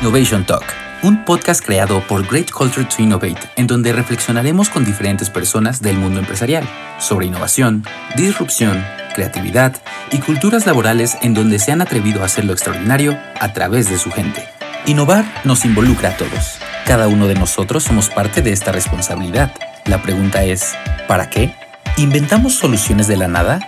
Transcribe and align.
Innovation 0.00 0.46
Talk, 0.46 0.64
un 1.02 1.26
podcast 1.26 1.62
creado 1.62 2.00
por 2.00 2.26
Great 2.26 2.50
Culture 2.50 2.86
to 2.86 3.02
Innovate, 3.02 3.50
en 3.56 3.66
donde 3.66 3.92
reflexionaremos 3.92 4.70
con 4.70 4.82
diferentes 4.82 5.28
personas 5.28 5.82
del 5.82 5.98
mundo 5.98 6.20
empresarial 6.20 6.66
sobre 6.98 7.26
innovación, 7.26 7.84
disrupción, 8.16 8.82
creatividad 9.14 9.76
y 10.10 10.16
culturas 10.20 10.64
laborales 10.64 11.18
en 11.20 11.34
donde 11.34 11.58
se 11.58 11.72
han 11.72 11.82
atrevido 11.82 12.22
a 12.22 12.26
hacer 12.26 12.46
lo 12.46 12.54
extraordinario 12.54 13.18
a 13.38 13.52
través 13.52 13.90
de 13.90 13.98
su 13.98 14.10
gente. 14.10 14.42
Innovar 14.86 15.26
nos 15.44 15.66
involucra 15.66 16.10
a 16.10 16.16
todos. 16.16 16.60
Cada 16.86 17.06
uno 17.06 17.26
de 17.26 17.34
nosotros 17.34 17.84
somos 17.84 18.08
parte 18.08 18.40
de 18.40 18.52
esta 18.52 18.72
responsabilidad. 18.72 19.52
La 19.84 20.00
pregunta 20.00 20.44
es, 20.44 20.72
¿para 21.08 21.28
qué? 21.28 21.54
¿Inventamos 21.98 22.54
soluciones 22.54 23.06
de 23.06 23.18
la 23.18 23.28
nada? 23.28 23.60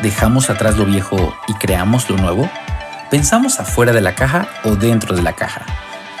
¿Dejamos 0.00 0.48
atrás 0.48 0.78
lo 0.78 0.84
viejo 0.84 1.36
y 1.48 1.54
creamos 1.54 2.08
lo 2.08 2.18
nuevo? 2.18 2.48
¿Pensamos 3.12 3.60
afuera 3.60 3.92
de 3.92 4.00
la 4.00 4.14
caja 4.14 4.48
o 4.64 4.74
dentro 4.74 5.14
de 5.14 5.20
la 5.20 5.34
caja? 5.34 5.66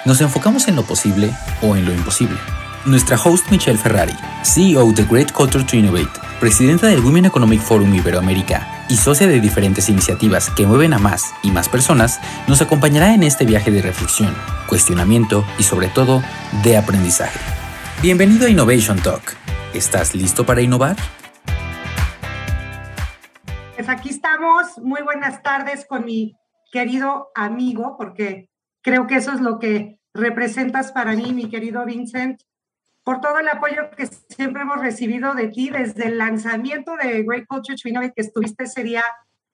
¿Nos 0.04 0.20
enfocamos 0.20 0.68
en 0.68 0.76
lo 0.76 0.82
posible 0.82 1.32
o 1.62 1.74
en 1.74 1.86
lo 1.86 1.92
imposible? 1.94 2.36
Nuestra 2.84 3.16
host 3.16 3.50
Michelle 3.50 3.78
Ferrari, 3.78 4.12
CEO 4.42 4.92
de 4.92 5.04
Great 5.04 5.32
Culture 5.32 5.64
to 5.64 5.74
Innovate, 5.74 6.20
presidenta 6.38 6.88
del 6.88 7.00
Women 7.00 7.24
Economic 7.24 7.62
Forum 7.62 7.94
Iberoamérica 7.94 8.84
y 8.90 8.96
socia 8.96 9.26
de 9.26 9.40
diferentes 9.40 9.88
iniciativas 9.88 10.50
que 10.50 10.66
mueven 10.66 10.92
a 10.92 10.98
más 10.98 11.32
y 11.42 11.50
más 11.50 11.66
personas, 11.66 12.20
nos 12.46 12.60
acompañará 12.60 13.14
en 13.14 13.22
este 13.22 13.46
viaje 13.46 13.70
de 13.70 13.80
reflexión, 13.80 14.34
cuestionamiento 14.68 15.46
y 15.58 15.62
sobre 15.62 15.88
todo 15.88 16.22
de 16.62 16.76
aprendizaje. 16.76 17.40
Bienvenido 18.02 18.44
a 18.44 18.50
Innovation 18.50 18.98
Talk. 18.98 19.34
¿Estás 19.72 20.14
listo 20.14 20.44
para 20.44 20.60
innovar? 20.60 20.96
Pues 23.76 23.88
aquí 23.88 24.10
estamos. 24.10 24.76
Muy 24.82 25.00
buenas 25.00 25.42
tardes 25.42 25.86
con 25.88 26.04
mi 26.04 26.36
querido 26.72 27.30
amigo, 27.34 27.96
porque 27.96 28.48
creo 28.80 29.06
que 29.06 29.16
eso 29.16 29.30
es 29.30 29.40
lo 29.40 29.60
que 29.60 30.00
representas 30.14 30.90
para 30.90 31.12
mí, 31.12 31.32
mi 31.32 31.48
querido 31.48 31.84
Vincent, 31.84 32.40
por 33.04 33.20
todo 33.20 33.38
el 33.38 33.48
apoyo 33.48 33.90
que 33.90 34.06
siempre 34.06 34.62
hemos 34.62 34.80
recibido 34.80 35.34
de 35.34 35.48
ti 35.48 35.70
desde 35.70 36.06
el 36.06 36.18
lanzamiento 36.18 36.96
de 36.96 37.22
Great 37.22 37.46
Culture 37.46 37.76
Innovate, 37.84 38.14
que 38.14 38.22
estuviste 38.22 38.64
ese 38.64 38.82
día 38.82 39.04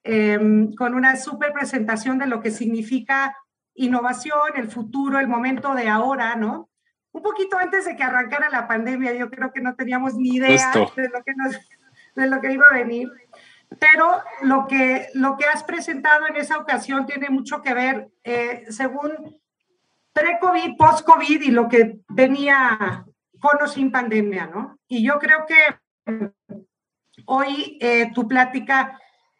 em, 0.05 0.73
con 0.75 0.95
una 0.95 1.17
súper 1.17 1.53
presentación 1.53 2.19
de 2.19 2.27
lo 2.27 2.41
que 2.41 2.51
significa 2.51 3.37
innovación, 3.75 4.57
el 4.57 4.71
futuro, 4.71 5.19
el 5.19 5.29
momento 5.29 5.75
de 5.75 5.89
ahora, 5.89 6.37
¿no? 6.37 6.69
Un 7.11 7.23
poquito 7.23 7.59
antes 7.59 7.85
de 7.87 7.97
que 7.97 8.03
arrancara 8.03 8.49
la 8.51 8.69
pandemia, 8.69 9.15
yo 9.15 9.31
creo 9.31 9.51
que 9.53 9.61
no 9.61 9.75
teníamos 9.75 10.15
ni 10.15 10.37
idea 10.37 10.71
de 10.73 11.09
lo, 11.09 11.23
que 11.25 11.33
de 12.15 12.27
lo 12.29 12.41
que 12.41 12.53
iba 12.53 12.67
a 12.71 12.75
venir 12.75 13.09
pero 13.79 14.23
lo 14.43 14.67
que, 14.67 15.09
lo 15.15 15.37
que 15.37 15.47
has 15.47 15.63
presentado 15.63 16.27
en 16.27 16.37
esa 16.37 16.59
ocasión 16.59 17.07
tiene 17.07 17.29
mucho 17.31 17.61
que 17.61 17.75
ver, 17.75 18.09
eh, 18.25 18.65
según 18.71 19.41
pre-COVID, 20.13 20.77
post-COVID 20.77 21.43
y 21.43 21.51
lo 21.51 21.69
que 21.69 22.01
venía 22.09 23.05
con 23.39 23.63
o 23.63 23.67
sin 23.69 23.91
pandemia, 23.91 24.47
¿no? 24.47 24.79
Y 24.89 25.05
yo 25.05 25.19
creo 25.19 25.45
que 25.47 26.31
hoy 27.27 27.79
eh, 27.81 28.11
tu 28.13 28.27
plática 28.27 28.99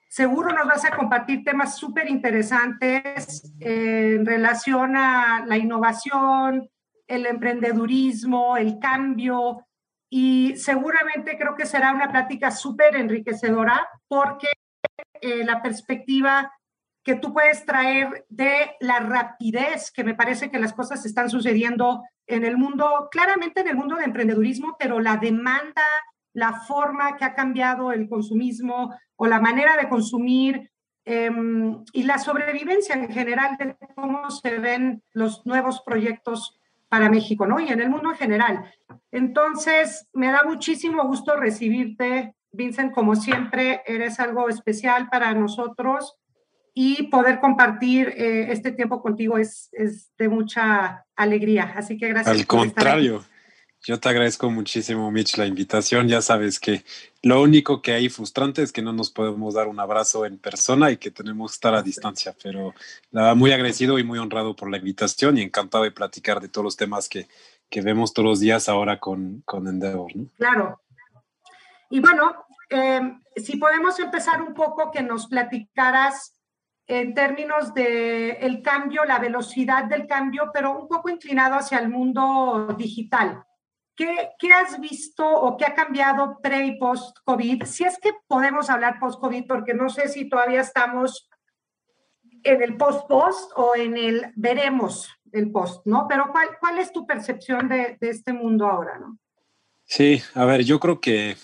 seguro 0.09 0.53
nos 0.53 0.67
vas 0.67 0.85
a 0.85 0.95
compartir 0.97 1.43
temas 1.43 1.77
súper 1.77 2.09
interesantes 2.09 3.53
eh, 3.61 4.15
en 4.17 4.27
relación 4.27 4.97
a 4.97 5.45
la 5.47 5.57
innovación, 5.57 6.69
el 7.07 7.27
emprendedurismo, 7.27 8.57
el 8.57 8.79
cambio, 8.79 9.67
y 10.11 10.57
seguramente 10.57 11.37
creo 11.39 11.55
que 11.55 11.67
será 11.67 11.93
una 11.93 12.11
plática 12.11 12.51
súper 12.51 12.97
enriquecedora 12.97 13.89
porque 14.09 14.49
eh, 15.21 15.45
la 15.45 15.63
perspectiva 15.63 16.53
que 17.03 17.15
tú 17.15 17.33
puedes 17.33 17.65
traer 17.65 18.27
de 18.29 18.77
la 18.81 19.01
rapidez, 19.01 19.91
que 19.91 20.05
me 20.05 20.15
parece 20.15 20.51
que 20.51 20.59
las 20.59 20.75
cosas 20.75 21.05
están 21.07 21.31
sucediendo 21.31 22.05
en 22.27 22.45
el 22.45 22.59
mundo, 22.59 23.09
claramente 23.11 23.61
en 23.61 23.69
el 23.69 23.77
mundo 23.77 23.97
de 23.97 24.05
emprendedurismo, 24.05 24.77
pero 24.79 25.01
la 25.01 25.17
demanda, 25.17 25.83
la 26.35 26.53
forma 26.53 27.17
que 27.17 27.25
ha 27.25 27.35
cambiado 27.35 27.93
el 27.93 28.09
consumismo 28.09 28.95
o 29.17 29.27
la 29.27 29.41
manera 29.41 29.77
de 29.77 29.89
consumir 29.89 30.71
em, 31.05 31.83
y 31.93 32.03
la 32.03 32.19
sobrevivencia 32.19 32.95
en 32.95 33.11
general 33.11 33.57
de 33.57 33.75
cómo 33.95 34.31
se 34.31 34.59
ven 34.59 35.03
los 35.13 35.47
nuevos 35.47 35.81
proyectos 35.81 36.58
para 36.89 37.11
México, 37.11 37.47
¿no? 37.47 37.61
Y 37.61 37.69
en 37.69 37.81
el 37.81 37.91
mundo 37.91 38.11
en 38.11 38.17
general. 38.17 38.73
Entonces, 39.11 40.09
me 40.13 40.31
da 40.31 40.43
muchísimo 40.45 41.05
gusto 41.07 41.37
recibirte, 41.37 42.35
Vincent, 42.53 42.93
como 42.93 43.15
siempre, 43.15 43.83
eres 43.87 44.21
algo 44.21 44.49
especial 44.49 45.09
para 45.09 45.35
nosotros 45.35 46.17
y 46.75 47.05
poder 47.05 47.41
compartir 47.41 48.09
eh, 48.17 48.53
este 48.53 48.73
tiempo 48.73 49.03
contigo 49.03 49.37
es, 49.37 49.69
es, 49.73 50.13
de 50.17 50.29
mucha 50.29 51.05
alegría. 51.17 51.75
Así 51.77 51.99
que 51.99 52.09
gracias. 52.09 52.37
Al 52.37 52.47
contrario. 52.47 53.25
Yo 53.89 53.99
te 53.99 54.11
agradezco 54.11 54.51
muchísimo, 54.51 55.11
Mitch, 55.11 55.39
la 55.39 55.47
invitación. 55.47 56.09
Ya 56.09 56.21
sabes 56.21 56.61
que 56.61 56.85
lo 57.23 57.41
único 57.41 57.81
que 57.81 57.95
hay 57.95 58.11
frustrante 58.11 58.61
es 58.61 58.71
que 58.71 58.83
no 58.83 58.93
nos 58.93 59.11
podemos 59.11 59.55
dar 59.55 59.67
un 59.67 59.81
abrazo 59.81 60.27
en 60.27 60.37
persona 60.37 60.91
y 60.91 60.99
que 60.99 61.11
tenemos 61.11 61.53
que 61.53 61.55
estar 61.55 61.75
a 61.75 61.81
distancia, 61.81 62.37
pero 62.43 62.75
nada, 63.11 63.35
muy 63.35 63.51
agradecido 63.51 63.99
y 63.99 64.05
muy 64.05 64.19
honrado 64.19 64.55
por 64.55 64.71
la 64.71 64.77
invitación 64.77 65.39
y 65.39 65.41
encantado 65.41 65.85
de 65.85 65.91
platicar 65.91 66.39
de 66.39 66.51
todos 66.51 66.67
los 66.67 66.77
temas 66.77 67.09
que, 67.09 67.29
que 67.71 67.81
vemos 67.81 68.13
todos 68.13 68.29
los 68.29 68.41
días 68.41 68.69
ahora 68.69 69.01
con, 69.01 69.41
con 69.47 69.67
Endeavor. 69.67 70.15
¿no? 70.15 70.27
Claro. 70.37 70.83
Y 71.89 72.01
bueno, 72.01 72.45
em, 72.69 73.23
si 73.37 73.57
podemos 73.57 73.99
empezar 74.01 74.43
un 74.43 74.53
poco 74.53 74.91
que 74.91 75.03
nos 75.03 75.29
platicaras 75.29 76.35
en 76.87 77.15
términos 77.15 77.73
de 77.73 78.33
el 78.33 78.61
cambio, 78.61 79.07
la 79.07 79.19
velocidad 79.19 79.85
del 79.85 80.07
cambio, 80.07 80.51
pero 80.53 80.79
un 80.79 80.89
poco 80.89 81.09
inclinado 81.09 81.55
hacia 81.55 81.79
el 81.79 81.89
mundo 81.89 82.75
digital. 82.77 83.47
¿Qué, 83.99 84.53
has 84.53 84.81
visto 84.81 85.29
o 85.29 85.57
qué 85.57 85.65
ha 85.65 85.75
cambiado 85.75 86.39
pre 86.41 86.65
y 86.67 86.79
post-COVID? 86.79 87.65
Si 87.65 87.83
es 87.83 87.99
que 87.99 88.13
podemos 88.29 88.71
hablar 88.71 89.01
post-COVID, 89.01 89.47
porque 89.49 89.75
no 89.75 89.89
sé 89.89 90.09
si 90.09 90.29
todavía 90.29 90.61
estamos 90.61 91.29
en 92.45 92.63
el 92.63 92.77
post-post 92.77 93.51
o 93.57 93.75
en 93.75 93.97
el 93.97 94.33
veremos 94.37 95.09
el 95.33 95.51
post, 95.51 95.85
¿no? 95.85 96.07
Pero 96.09 96.31
¿cuál, 96.31 96.47
cuál 96.61 96.79
es 96.79 96.93
tu 96.93 97.09
percepción 97.09 97.69
de, 97.69 97.99
este 98.01 98.33
mundo 98.33 98.69
ahora, 98.69 99.01
no? 99.01 99.19
Sí, 99.85 100.23
a 100.35 100.45
ver, 100.45 100.63
yo 100.63 100.79
creo 100.79 101.01
que 101.01 101.37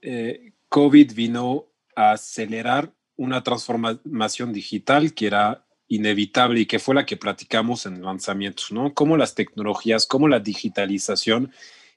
eh, 0.00 0.52
COVID 0.68 1.12
vino 1.12 1.66
a 1.96 2.12
acelerar 2.12 2.92
una 3.16 3.42
transformación 3.42 4.52
digital 4.52 5.12
que 5.12 5.26
era 5.26 5.66
inevitable 5.88 6.60
y 6.60 6.66
que 6.66 6.78
fue 6.78 6.94
la 6.94 7.04
que 7.04 7.16
platicamos 7.16 7.84
en 7.84 8.02
lanzamientos, 8.02 8.70
¿no? 8.70 8.94
Cómo 8.94 9.16
las 9.16 9.34
tecnologías, 9.34 10.06
cómo 10.06 10.28
la 10.28 10.38
digitalización 10.38 11.52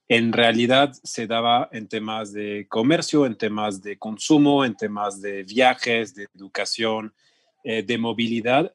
en 0.10 0.34
realidad 0.34 0.92
se 1.04 1.28
daba 1.28 1.70
en 1.72 1.88
temas 1.88 2.34
de 2.34 2.66
comercio, 2.68 3.28
en 3.28 3.36
temas 3.36 3.84
de 3.84 4.00
consumo, 4.00 4.66
en 4.66 4.76
temas 4.76 5.22
de 5.22 5.44
viajes, 5.44 6.16
de 6.16 6.28
educación, 6.34 7.14
eh, 7.64 7.84
de 7.84 7.98
movilidad, 8.00 8.74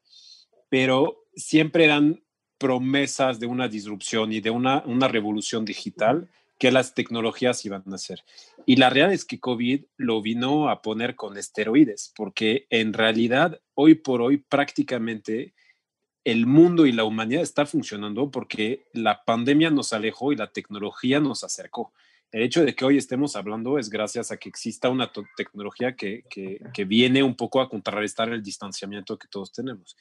pero 0.69 1.25
siempre 1.35 1.83
eran 1.83 2.23
promesas 2.57 3.37
de 3.37 3.47
una 3.47 3.67
disrupción 3.67 4.31
y 4.31 4.39
de 4.39 4.49
una, 4.49 4.81
una 4.85 5.09
revolución 5.09 5.65
digital 5.65 6.29
que 6.57 6.71
las 6.71 6.93
tecnologías 6.93 7.65
iban 7.65 7.83
a 7.91 7.95
hacer. 7.95 8.23
Y 8.65 8.77
la 8.77 8.89
realidad 8.89 9.13
es 9.13 9.25
que 9.25 9.41
COVID 9.41 9.83
lo 9.97 10.21
vino 10.21 10.69
a 10.69 10.81
poner 10.81 11.17
con 11.17 11.37
esteroides, 11.37 12.13
porque 12.15 12.65
en 12.69 12.93
realidad 12.93 13.59
hoy 13.73 13.95
por 13.95 14.21
hoy 14.21 14.37
prácticamente 14.37 15.53
el 16.25 16.47
mundo 16.47 16.87
y 16.87 16.91
la 16.91 17.03
humanidad 17.03 17.43
está 17.43 17.67
funcionando 17.67 18.31
porque 18.31 18.87
la 18.93 19.23
pandemia 19.23 19.69
nos 19.69 19.93
alejó 19.93 20.33
y 20.33 20.35
la 20.35 20.51
tecnología 20.51 21.19
nos 21.19 21.43
acercó. 21.43 21.93
El 22.31 22.41
hecho 22.41 22.65
de 22.65 22.75
que 22.75 22.83
hoy 22.83 22.97
estemos 22.97 23.35
hablando 23.35 23.77
es 23.77 23.89
gracias 23.89 24.31
a 24.31 24.37
que 24.37 24.49
exista 24.49 24.89
una 24.89 25.11
tecnología 25.37 25.95
que, 25.95 26.23
viene 26.87 27.21
un 27.21 27.35
poco 27.35 27.61
a 27.61 27.69
contrarrestar 27.69 28.29
el 28.29 28.41
distanciamiento 28.41 29.17
que 29.19 29.27
todos 29.27 29.53
tenemos. 29.53 29.95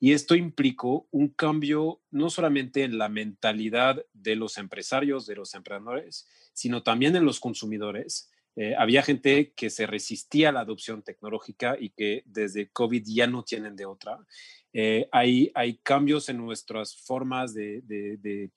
Y 0.00 0.12
esto 0.12 0.34
implicó 0.34 1.06
un 1.12 1.28
cambio 1.28 2.00
no 2.10 2.30
solamente 2.30 2.82
en 2.82 2.98
la 2.98 3.08
mentalidad 3.08 4.04
de 4.12 4.34
los 4.34 4.58
empresarios, 4.58 5.24
de 5.26 5.36
los 5.36 5.54
emprendedores, 5.54 6.28
sino 6.52 6.82
también 6.82 7.14
en 7.14 7.24
los 7.24 7.38
consumidores. 7.38 8.30
Eh, 8.56 8.74
había 8.76 9.02
gente 9.02 9.52
que 9.52 9.70
se 9.70 9.86
resistía 9.86 10.48
a 10.48 10.52
la 10.52 10.60
adopción 10.60 11.02
tecnológica 11.02 11.76
y 11.78 11.90
que 11.90 12.22
desde 12.26 12.68
COVID 12.68 13.02
ya 13.06 13.26
no 13.26 13.44
tienen 13.44 13.76
de 13.76 13.86
otra. 13.86 14.18
Eh, 14.72 15.08
hay, 15.12 15.50
hay 15.54 15.78
cambios 15.78 16.28
en 16.28 16.38
nuestras 16.38 16.96
formas 16.96 17.54
de, 17.54 17.80
de, 17.82 18.50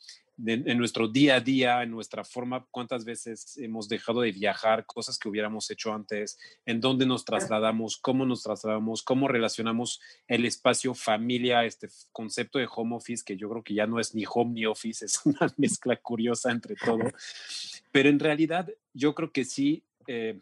en 0.46 0.78
nuestro 0.78 1.08
día 1.08 1.36
a 1.36 1.40
día, 1.40 1.84
en 1.84 1.92
nuestra 1.92 2.24
forma, 2.24 2.66
cuántas 2.72 3.06
veces 3.06 3.58
hemos 3.58 3.88
dejado 3.88 4.22
de 4.22 4.32
viajar, 4.32 4.86
cosas 4.86 5.20
que 5.20 5.30
hubiéramos 5.30 5.70
hecho 5.70 5.94
antes, 5.94 6.40
en 6.66 6.82
dónde 6.82 7.06
nos 7.06 7.24
trasladamos, 7.24 7.98
cómo 7.98 8.26
nos 8.26 8.44
trasladamos, 8.44 9.04
cómo 9.04 9.28
relacionamos 9.28 10.02
el 10.28 10.46
espacio 10.46 10.94
familia, 10.94 11.66
este 11.66 11.88
concepto 12.12 12.58
de 12.58 12.68
home 12.74 12.96
office, 12.96 13.24
que 13.26 13.38
yo 13.38 13.50
creo 13.50 13.64
que 13.64 13.76
ya 13.76 13.86
no 13.86 14.00
es 14.00 14.16
ni 14.16 14.24
home 14.28 14.54
ni 14.54 14.66
office, 14.66 15.06
es 15.06 15.24
una 15.26 15.54
mezcla 15.58 15.96
curiosa 15.98 16.52
entre 16.52 16.76
todo. 16.76 17.04
Pero 17.92 18.10
en 18.10 18.20
realidad 18.20 18.70
yo 18.94 19.14
creo 19.14 19.32
que 19.32 19.46
sí, 19.46 19.84
eh, 20.08 20.40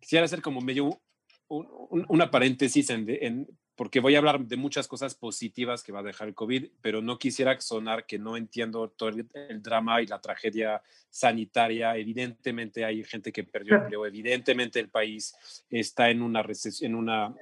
quisiera 0.00 0.24
hacer 0.24 0.42
como 0.42 0.60
medio 0.60 1.00
una 1.48 2.30
paréntesis 2.30 2.88
en, 2.90 3.46
porque 3.76 4.00
voy 4.00 4.14
a 4.14 4.18
hablar 4.18 4.40
de 4.40 4.56
muchas 4.56 4.86
cosas 4.86 5.14
positivas 5.14 5.82
que 5.82 5.92
va 5.92 6.00
a 6.00 6.04
dejar 6.04 6.28
el 6.28 6.34
COVID, 6.34 6.68
pero 6.80 7.00
no 7.00 7.18
quisiera 7.18 7.58
sonar 7.60 8.06
que 8.06 8.18
no 8.18 8.36
entiendo 8.36 8.88
todo 8.90 9.08
el, 9.08 9.26
drama 9.62 10.02
y 10.02 10.06
la 10.06 10.20
tragedia 10.20 10.82
sanitaria. 11.08 11.96
Evidentemente 11.96 12.84
hay 12.84 13.02
gente 13.04 13.32
que 13.32 13.44
perdió 13.44 13.76
empleo, 13.76 14.04
evidentemente 14.04 14.78
el 14.78 14.88
país 14.88 15.34
está 15.70 16.10
en 16.10 16.22
una 16.22 16.42
recesión, 16.42 16.92
en 16.92 16.96
una 16.96 17.34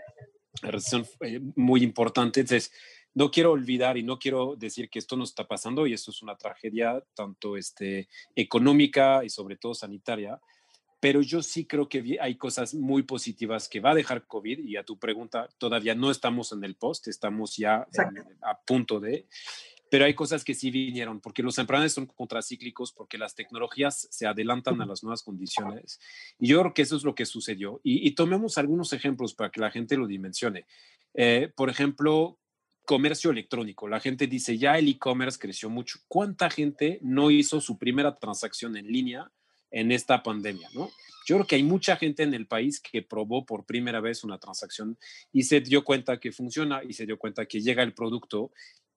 recesión 0.63 1.07
eh, 1.21 1.41
muy 1.57 1.83
importante. 1.83 2.41
Entonces, 2.41 2.73
no 3.13 3.31
quiero 3.31 3.51
olvidar 3.51 3.97
y 3.97 4.05
no 4.05 4.19
quiero 4.19 4.55
decir 4.57 4.89
que 4.89 5.01
esto 5.01 5.17
no 5.17 5.25
está 5.25 5.49
pasando 5.49 5.87
y 5.87 5.95
esto 5.95 6.13
es 6.13 6.23
una 6.23 6.37
tragedia 6.37 7.03
tanto 7.15 7.57
este, 7.57 8.09
económica 8.37 9.25
y 9.25 9.31
sobre 9.31 9.57
todo 9.57 9.75
sanitaria, 9.75 10.41
pero 11.01 11.23
yo 11.23 11.43
sí 11.43 11.65
creo 11.65 11.89
que 11.89 12.19
hay 12.21 12.37
cosas 12.37 12.75
muy 12.75 13.03
positivas 13.03 13.69
que 13.69 13.81
va 13.81 13.93
a 13.93 13.95
dejar 13.95 14.27
COVID 14.27 14.61
y 14.61 14.77
a 14.77 14.85
tu 14.85 14.99
pregunta, 14.99 15.49
todavía 15.59 15.95
no 15.95 16.11
estamos 16.11 16.53
en 16.53 16.63
el 16.63 16.77
post, 16.77 17.09
estamos 17.09 17.57
ya 17.57 17.89
a 18.43 18.61
punto 18.61 19.01
de, 19.01 19.27
pero 19.91 20.05
hay 20.05 20.15
cosas 20.15 20.45
que 20.45 20.55
sí 20.55 20.71
vinieron, 20.71 21.21
porque 21.21 21.43
los 21.43 21.59
emprendedores 21.59 21.95
son 21.95 22.07
contracíclicos, 22.07 22.93
porque 22.93 23.19
las 23.19 23.35
tecnologías 23.35 24.07
se 24.11 24.27
adelantan 24.27 24.81
a 24.81 24.87
las 24.87 25.03
nuevas 25.03 25.23
condiciones. 25.23 25.99
Y 26.39 26.49
yo 26.49 26.61
creo 26.61 26.75
que 26.75 26.83
eso 26.83 26.97
es 26.97 27.03
lo 27.03 27.15
que 27.15 27.27
sucedió. 27.27 27.81
Y, 27.83 28.11
tomemos 28.13 28.57
algunos 28.57 28.93
ejemplos 28.93 29.35
para 29.35 29.51
que 29.51 29.61
la 29.61 29.71
gente 29.71 29.97
lo 29.97 30.07
dimensione. 30.07 30.67
Eh, 31.15 31.53
por 31.57 31.71
ejemplo, 31.71 32.39
comercio 32.85 33.31
electrónico. 33.31 33.89
La 33.89 33.99
gente 33.99 34.29
dice, 34.29 34.59
ya 34.59 34.79
el 34.79 34.89
e-commerce 34.89 35.39
creció 35.41 35.69
mucho. 35.69 35.99
¿Cuánta 36.07 36.51
gente 36.51 37.01
no 37.03 37.33
hizo 37.33 37.61
su 37.61 37.77
primera 37.77 38.17
transacción 38.17 38.77
en 38.77 38.87
línea 38.87 39.33
en 39.71 39.93
esta 39.93 40.23
pandemia, 40.23 40.69
¿no? 40.75 40.91
Yo 41.27 41.37
creo 41.37 41.47
que 41.47 41.57
hay 41.57 41.63
mucha 41.63 41.97
gente 41.97 42.23
en 42.23 42.35
el 42.35 42.47
país 42.47 42.81
que 42.81 43.03
probó 43.03 43.45
por 43.45 43.65
primera 43.65 44.01
vez 44.01 44.25
una 44.25 44.39
transacción 44.39 44.99
y 45.33 45.45
se 45.45 45.61
dio 45.61 45.85
cuenta 45.85 46.19
que 46.19 46.33
funciona 46.33 46.83
y 46.83 46.93
se 46.93 47.07
dio 47.07 47.19
cuenta 47.19 47.47
que 47.47 47.61
llega 47.61 47.83
el 47.83 47.95
producto. 47.95 48.51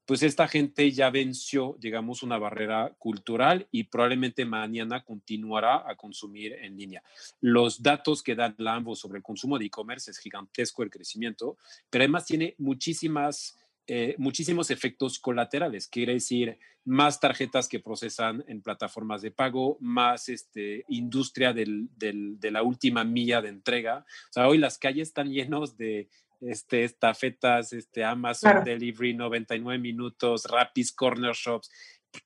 Pues 0.06 0.24
esta 0.24 0.48
gente 0.48 0.92
ya 0.92 1.10
venció, 1.10 1.78
digamos, 1.80 2.24
una 2.24 2.38
barrera 2.38 2.94
cultural 2.98 3.68
y 3.72 3.86
probablemente 3.86 4.46
mañana 4.46 5.04
continuará 5.04 5.90
a 5.90 5.96
consumir 5.96 6.54
en 6.54 6.76
línea. 6.76 7.04
Los 7.40 7.82
datos 7.82 8.22
que 8.22 8.36
dan 8.36 8.56
la 8.58 8.84
sobre 8.96 9.20
el 9.20 9.24
consumo 9.24 9.58
de 9.58 9.66
e-commerce 9.66 10.12
es 10.12 10.18
gigantesco 10.18 10.84
el 10.84 10.90
crecimiento, 10.90 11.58
pero 11.90 12.04
además 12.04 12.26
tiene 12.26 12.56
muchísimas 12.58 13.58
eh, 13.88 14.16
muchísimos 14.18 14.72
efectos 14.72 15.20
colaterales, 15.20 15.88
quiere 15.88 16.14
decir 16.14 16.58
más 16.86 17.20
tarjetas 17.20 17.68
que 17.68 17.80
procesan 17.80 18.44
en 18.48 18.62
plataformas 18.62 19.22
de 19.22 19.32
pago, 19.32 19.78
más 19.80 20.30
este, 20.30 20.86
industria 20.90 21.54
del, 21.54 21.90
de 21.98 22.52
la 22.52 22.62
última 22.62 23.04
milla 23.04 23.42
de 23.42 23.50
entrega. 23.50 24.06
O 24.30 24.34
sea, 24.34 24.48
hoy 24.48 24.58
las 24.58 24.78
calles 24.78 25.10
están 25.10 25.32
llenos 25.32 25.78
de 25.78 26.10
este, 26.42 26.84
estafetas, 26.84 27.74
este, 27.74 28.04
Amazon 28.04 28.64
Delivery, 28.64 29.14
99 29.14 29.80
minutos, 29.80 30.46
Rapis, 30.46 30.92
Corner 30.92 31.34
Shops, 31.34 31.70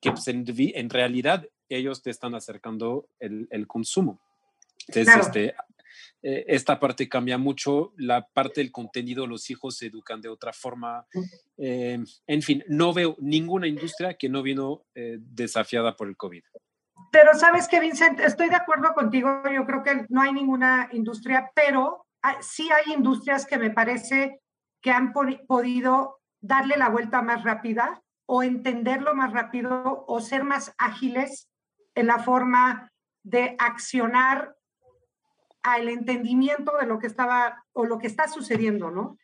que 0.02 0.12
pues, 0.12 0.28
en, 0.28 0.90
realidad 0.90 1.48
ellos 1.70 2.02
te 2.02 2.10
están 2.10 2.36
acercando 2.36 3.10
el, 3.20 3.48
el 3.52 3.68
consumo. 3.68 4.20
Entonces, 4.88 5.28
este, 5.28 5.56
eh, 6.30 6.44
esta 6.50 6.78
parte 6.78 7.08
cambia 7.08 7.38
mucho, 7.38 7.94
la 7.96 8.28
parte 8.28 8.60
del 8.60 8.70
contenido, 8.70 9.26
los 9.26 9.50
hijos 9.50 9.78
se 9.78 9.86
educan 9.86 10.20
de 10.20 10.28
otra 10.28 10.52
forma. 10.52 11.06
Eh, 11.58 12.04
en 12.28 12.42
fin, 12.42 12.66
no 12.68 12.92
veo 12.92 13.16
ninguna 13.20 13.66
industria 13.66 14.16
que 14.16 14.28
no 14.28 14.44
vino 14.44 14.84
eh, 14.94 15.20
desafiada 15.22 15.96
por 15.96 16.10
el 16.10 16.18
COVID. 16.18 16.44
Pero 17.14 17.34
sabes 17.34 17.70
que, 17.70 17.80
Vincent, 17.80 18.20
estoy 18.20 18.50
de 18.50 18.58
acuerdo 18.58 18.94
contigo, 18.94 19.42
yo 19.56 19.66
creo 19.66 19.84
que 19.84 20.06
no 20.10 20.20
hay 20.20 20.34
ninguna 20.34 20.90
industria, 20.92 21.50
pero 21.56 22.06
sí 22.42 22.68
hay 22.72 22.94
industrias 22.94 23.46
que 23.46 23.58
me 23.58 23.70
parece 23.70 24.42
que 24.82 24.92
han 24.92 25.14
podido 25.14 26.20
darle 26.42 26.76
la 26.76 26.90
vuelta 26.90 27.22
más 27.22 27.46
rápida 27.46 28.02
o 28.26 28.44
entenderlo 28.44 29.16
más 29.16 29.32
rápido 29.32 30.04
o 30.06 30.20
ser 30.20 30.44
más 30.44 30.76
ágiles 30.78 31.48
en 31.96 32.08
la 32.08 32.20
forma 32.20 32.92
de 33.24 33.56
accionar 33.60 34.57
al 35.74 35.90
entendimiento 35.90 36.74
de 36.80 36.88
lo 36.88 37.00
que 37.00 37.08
estaba 37.08 37.64
o 37.74 37.86
lo 37.86 37.98
que 37.98 38.08
está 38.08 38.28
sucediendo, 38.28 38.92
¿no? 38.92 39.18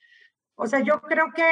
O 0.56 0.68
sea, 0.68 0.80
yo 0.80 1.02
creo 1.02 1.32
que 1.34 1.44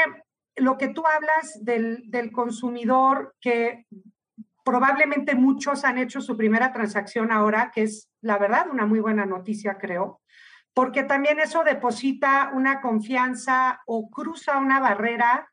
lo 0.55 0.77
que 0.77 0.89
tú 0.89 1.03
hablas 1.05 1.63
del, 1.63 2.03
del 2.09 2.31
consumidor, 2.31 3.35
que 3.39 3.85
probablemente 4.63 5.35
muchos 5.35 5.83
han 5.83 5.97
hecho 5.97 6.21
su 6.21 6.37
primera 6.37 6.71
transacción 6.71 7.31
ahora, 7.31 7.71
que 7.73 7.83
es 7.83 8.09
la 8.21 8.37
verdad 8.37 8.67
una 8.69 8.85
muy 8.85 8.99
buena 8.99 9.25
noticia, 9.25 9.77
creo, 9.77 10.21
porque 10.73 11.03
también 11.03 11.39
eso 11.39 11.63
deposita 11.63 12.51
una 12.53 12.81
confianza 12.81 13.81
o 13.85 14.09
cruza 14.09 14.57
una 14.57 14.79
barrera 14.79 15.51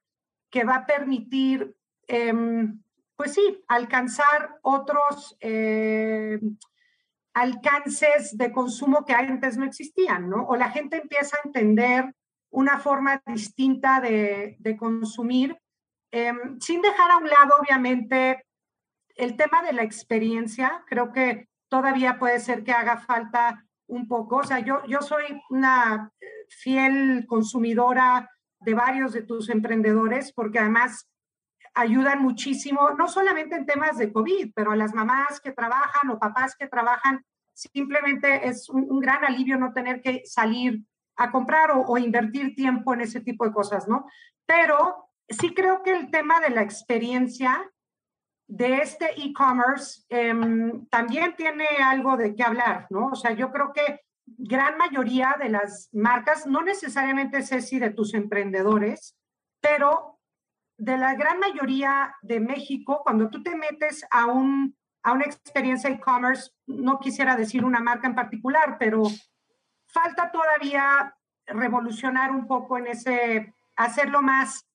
que 0.51 0.65
va 0.65 0.77
a 0.77 0.87
permitir, 0.87 1.75
em, 2.07 2.81
pues 3.17 3.35
sí, 3.35 3.65
alcanzar 3.69 4.57
otros 4.63 5.37
eh, 5.41 6.39
alcances 7.41 8.37
de 8.37 8.53
consumo 8.53 9.05
que 9.05 9.13
antes 9.13 9.57
no 9.57 9.65
existían, 9.65 10.29
¿no? 10.29 10.45
O 10.47 10.57
la 10.57 10.71
gente 10.71 10.97
empieza 10.97 11.37
a 11.37 11.47
entender 11.47 12.15
una 12.51 12.79
forma 12.79 13.23
distinta 13.27 14.01
de, 14.01 14.77
consumir, 14.79 15.57
em, 16.11 16.59
sin 16.61 16.83
dejar 16.83 17.11
a 17.11 17.19
un 17.19 17.29
lado, 17.29 17.55
obviamente, 17.61 18.45
el 19.17 19.37
tema 19.37 19.63
de 19.63 19.73
la 19.73 19.83
experiencia. 19.83 20.85
Creo 20.89 21.13
que 21.13 21.49
todavía 21.69 22.19
puede 22.19 22.41
ser 22.41 22.65
que 22.65 22.73
haga 22.73 22.99
falta 22.99 23.65
un 23.87 24.09
poco. 24.09 24.39
O 24.39 24.45
sea, 24.45 24.59
yo, 24.59 24.85
yo 24.87 25.01
soy 25.01 25.41
una 25.51 26.11
fiel 26.49 27.25
consumidora 27.27 28.31
de 28.61 28.75
varios 28.75 29.13
de 29.13 29.23
tus 29.23 29.49
emprendedores, 29.49 30.33
porque 30.33 30.59
además 30.59 31.09
ayudan 31.75 32.21
muchísimo, 32.21 32.91
no 32.99 33.07
solamente 33.07 33.55
en 33.55 33.67
temas 33.67 33.99
de 33.99 34.13
COVID, 34.13 34.53
pero 34.55 34.73
a 34.73 34.77
las 34.77 34.95
mamás 34.95 35.41
que 35.41 35.53
trabajan 35.53 36.11
o 36.11 36.19
papás 36.19 36.57
que 36.57 36.67
trabajan, 36.67 37.25
simplemente 37.59 38.47
es 38.47 38.69
un, 38.69 39.01
gran 39.01 39.25
alivio 39.25 39.59
no 39.59 39.73
tener 39.73 40.01
que 40.01 40.23
salir 40.25 40.83
a 41.17 41.31
comprar 41.33 41.73
o, 41.75 41.99
invertir 41.99 42.55
tiempo 42.55 42.95
en 42.95 43.01
ese 43.01 43.21
tipo 43.21 43.45
de 43.45 43.53
cosas, 43.53 43.89
¿no? 43.89 44.07
Pero 44.47 45.11
sí 45.29 45.53
creo 45.53 45.83
que 45.83 45.91
el 45.91 46.11
tema 46.11 46.41
de 46.41 46.51
la 46.51 46.63
experiencia 46.63 47.69
de 48.47 48.79
este 48.79 49.21
e-commerce 49.21 50.05
em, 50.09 50.87
también 50.87 51.35
tiene 51.37 51.67
algo 51.85 52.17
de 52.17 52.35
qué 52.37 52.45
hablar, 52.45 52.87
¿no? 52.91 53.09
O 53.09 53.17
sea, 53.17 53.33
yo 53.33 53.51
creo 53.51 53.73
que 53.73 54.01
gran 54.25 54.79
mayoría 54.79 55.37
de 55.41 55.49
las 55.49 55.89
marcas, 55.93 56.47
no 56.47 56.63
necesariamente 56.63 57.43
si 57.43 57.79
de 57.81 57.91
tus 57.91 58.15
emprendedores, 58.15 59.19
pero 59.61 60.21
de 60.79 60.97
la 60.97 61.15
gran 61.15 61.41
mayoría 61.41 62.15
de 62.23 62.39
México, 62.39 63.01
cuando 63.03 63.29
tú 63.29 63.43
te 63.43 63.57
metes 63.57 64.07
a, 64.13 64.27
un, 64.27 64.78
a 65.09 65.13
una 65.13 65.25
experiencia 65.25 65.89
e-commerce, 65.89 66.51
no 66.67 66.99
quisiera 66.99 67.35
decir 67.35 67.65
una 67.65 67.81
marca 67.81 68.07
en 68.07 68.15
particular, 68.15 68.77
pero 68.79 69.05
falta 69.87 70.31
todavía 70.31 71.17
revolucionar 71.47 72.31
un 72.31 72.47
poco 72.47 72.77
en 72.77 72.89
ese, 72.89 73.55
hacerlo 73.77 74.21
más 74.21 74.67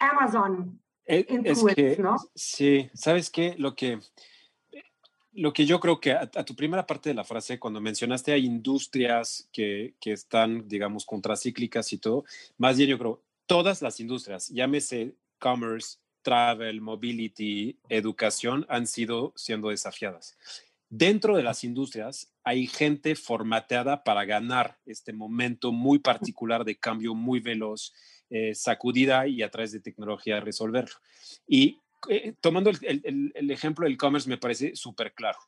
Amazon. 0.00 0.82
Eh, 1.06 1.26
es, 1.44 1.64
que, 1.76 1.96
¿no? 1.98 2.16
Sí, 2.34 2.90
¿sabes 2.92 3.30
qué? 3.30 3.54
Lo 3.56 3.76
que, 3.76 4.00
lo 5.32 5.52
que 5.52 5.64
yo 5.64 5.78
creo 5.78 6.00
que 6.00 6.10
a, 6.12 6.26
tu 6.26 6.56
primera 6.56 6.84
parte 6.84 7.10
de 7.10 7.14
la 7.14 7.24
frase, 7.24 7.60
cuando 7.60 7.80
mencionaste 7.80 8.32
hay 8.32 8.44
industrias 8.44 9.48
que, 9.52 9.94
que 10.00 10.12
están, 10.12 10.66
digamos, 10.66 11.06
contracíclicas 11.06 11.92
y 11.92 11.98
todo, 11.98 12.24
más 12.58 12.76
bien 12.76 12.90
yo 12.90 12.98
creo, 12.98 13.22
todas 13.46 13.80
las 13.80 14.00
industrias, 14.00 14.48
llámese 14.48 15.14
commerce, 15.38 15.98
travel, 16.22 16.80
mobility, 16.80 17.78
educación 17.88 18.66
han 18.68 18.86
sido 18.86 19.32
siendo 19.36 19.68
desafiadas. 19.68 20.36
Dentro 20.88 21.36
de 21.36 21.42
las 21.42 21.64
industrias 21.64 22.32
hay 22.44 22.66
gente 22.66 23.14
formateada 23.14 24.04
para 24.04 24.24
ganar 24.24 24.78
este 24.84 25.12
momento 25.12 25.72
muy 25.72 25.98
particular 25.98 26.64
de 26.64 26.76
cambio 26.76 27.14
muy 27.14 27.40
veloz, 27.40 27.94
eh, 28.28 28.54
sacudida 28.54 29.26
y 29.26 29.42
a 29.42 29.50
través 29.50 29.72
de 29.72 29.80
tecnología 29.80 30.40
resolverlo. 30.40 30.96
Y 31.46 31.78
eh, 32.08 32.34
tomando 32.40 32.70
el, 32.70 33.50
ejemplo 33.50 33.84
del 33.84 33.94
e-commerce 33.94 34.28
me 34.28 34.38
parece 34.38 34.76
súper 34.76 35.14
claro. 35.14 35.38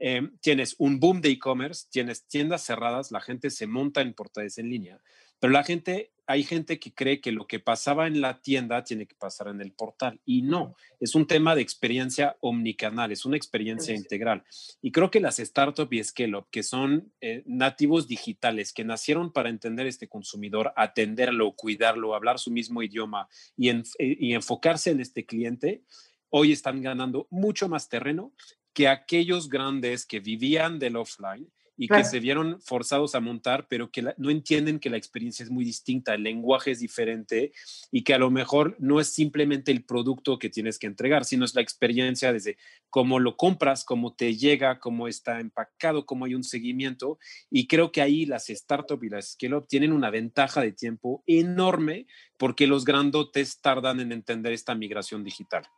Eh, 0.00 0.30
tienes 0.40 0.74
un 0.78 0.98
boom 1.00 1.20
de 1.20 1.30
e-commerce, 1.30 1.86
tienes 1.90 2.26
tiendas 2.26 2.64
cerradas, 2.64 3.10
la 3.10 3.20
gente 3.20 3.50
se 3.50 3.66
monta 3.66 4.00
en 4.00 4.14
portales 4.14 4.58
en 4.58 4.70
línea, 4.70 5.00
pero 5.40 5.52
la 5.52 5.64
gente 5.64 6.12
hay 6.28 6.42
gente 6.42 6.78
que 6.78 6.92
cree 6.92 7.22
que 7.22 7.32
lo 7.32 7.46
que 7.46 7.58
pasaba 7.58 8.06
en 8.06 8.20
la 8.20 8.42
tienda 8.42 8.84
tiene 8.84 9.06
que 9.06 9.14
pasar 9.14 9.48
en 9.48 9.62
el 9.62 9.72
portal 9.72 10.20
y 10.26 10.42
no, 10.42 10.76
es 11.00 11.14
un 11.14 11.26
tema 11.26 11.54
de 11.54 11.62
experiencia 11.62 12.36
omnicanal, 12.40 13.10
es 13.10 13.24
una 13.24 13.38
experiencia 13.38 13.94
integral. 13.94 14.44
Y 14.82 14.92
creo 14.92 15.10
que 15.10 15.20
las 15.20 15.38
startups 15.38 15.90
y 15.90 16.04
scale 16.04 16.44
que 16.50 16.62
son 16.62 17.10
eh, 17.22 17.42
nativos 17.46 18.08
digitales, 18.08 18.74
que 18.74 18.84
nacieron 18.84 19.32
para 19.32 19.48
entender 19.48 19.86
este 19.86 20.06
consumidor, 20.06 20.74
atenderlo, 20.76 21.52
cuidarlo, 21.52 22.14
hablar 22.14 22.38
su 22.38 22.50
mismo 22.50 22.82
idioma 22.82 23.26
y, 23.56 23.70
eh, 23.70 23.82
y 23.98 24.34
enfocarse 24.34 24.90
en 24.90 25.00
este 25.00 25.24
cliente, 25.24 25.82
hoy 26.28 26.52
están 26.52 26.82
ganando 26.82 27.26
mucho 27.30 27.70
más 27.70 27.88
terreno 27.88 28.34
que 28.74 28.86
aquellos 28.86 29.48
grandes 29.48 30.04
que 30.04 30.20
vivían 30.20 30.78
del 30.78 30.96
offline 30.96 31.50
y 31.80 31.86
que 31.86 32.02
se 32.02 32.18
vieron 32.18 32.60
forzados 32.60 33.14
a 33.14 33.20
montar, 33.20 33.68
pero 33.68 33.92
que 33.92 34.02
no 34.16 34.30
entienden 34.30 34.80
que 34.80 34.90
la 34.90 34.96
experiencia 34.96 35.44
es 35.44 35.50
muy 35.50 35.64
distinta, 35.64 36.14
el 36.14 36.24
lenguaje 36.24 36.72
es 36.72 36.80
diferente 36.80 37.52
y 37.92 38.02
que 38.02 38.14
a 38.14 38.18
lo 38.18 38.32
mejor 38.32 38.74
no 38.80 38.98
es 38.98 39.06
simplemente 39.08 39.70
el 39.70 39.84
producto 39.84 40.40
que 40.40 40.50
tienes 40.50 40.80
que 40.80 40.88
entregar, 40.88 41.24
sino 41.24 41.44
es 41.44 41.54
la 41.54 41.62
experiencia 41.62 42.32
desde 42.32 42.58
cómo 42.90 43.20
lo 43.20 43.36
compras, 43.36 43.84
cómo 43.84 44.12
te 44.12 44.34
llega, 44.36 44.80
cómo 44.80 45.06
está 45.06 45.38
empacado, 45.38 46.04
cómo 46.04 46.24
hay 46.24 46.34
un 46.34 46.42
seguimiento. 46.42 47.20
Y 47.48 47.68
creo 47.68 47.92
que 47.92 48.02
ahí 48.02 48.26
las 48.26 48.48
startups 48.48 49.04
y 49.04 49.08
las 49.08 49.32
scale-up 49.32 49.68
tienen 49.68 49.92
una 49.92 50.10
ventaja 50.10 50.60
de 50.60 50.72
tiempo 50.72 51.22
enorme 51.28 52.06
porque 52.38 52.66
los 52.66 52.84
grandotes 52.84 53.60
tardan 53.60 54.00
en 54.00 54.10
entender 54.10 54.52
esta 54.52 54.74
migración 54.74 55.22
digital. 55.22 55.68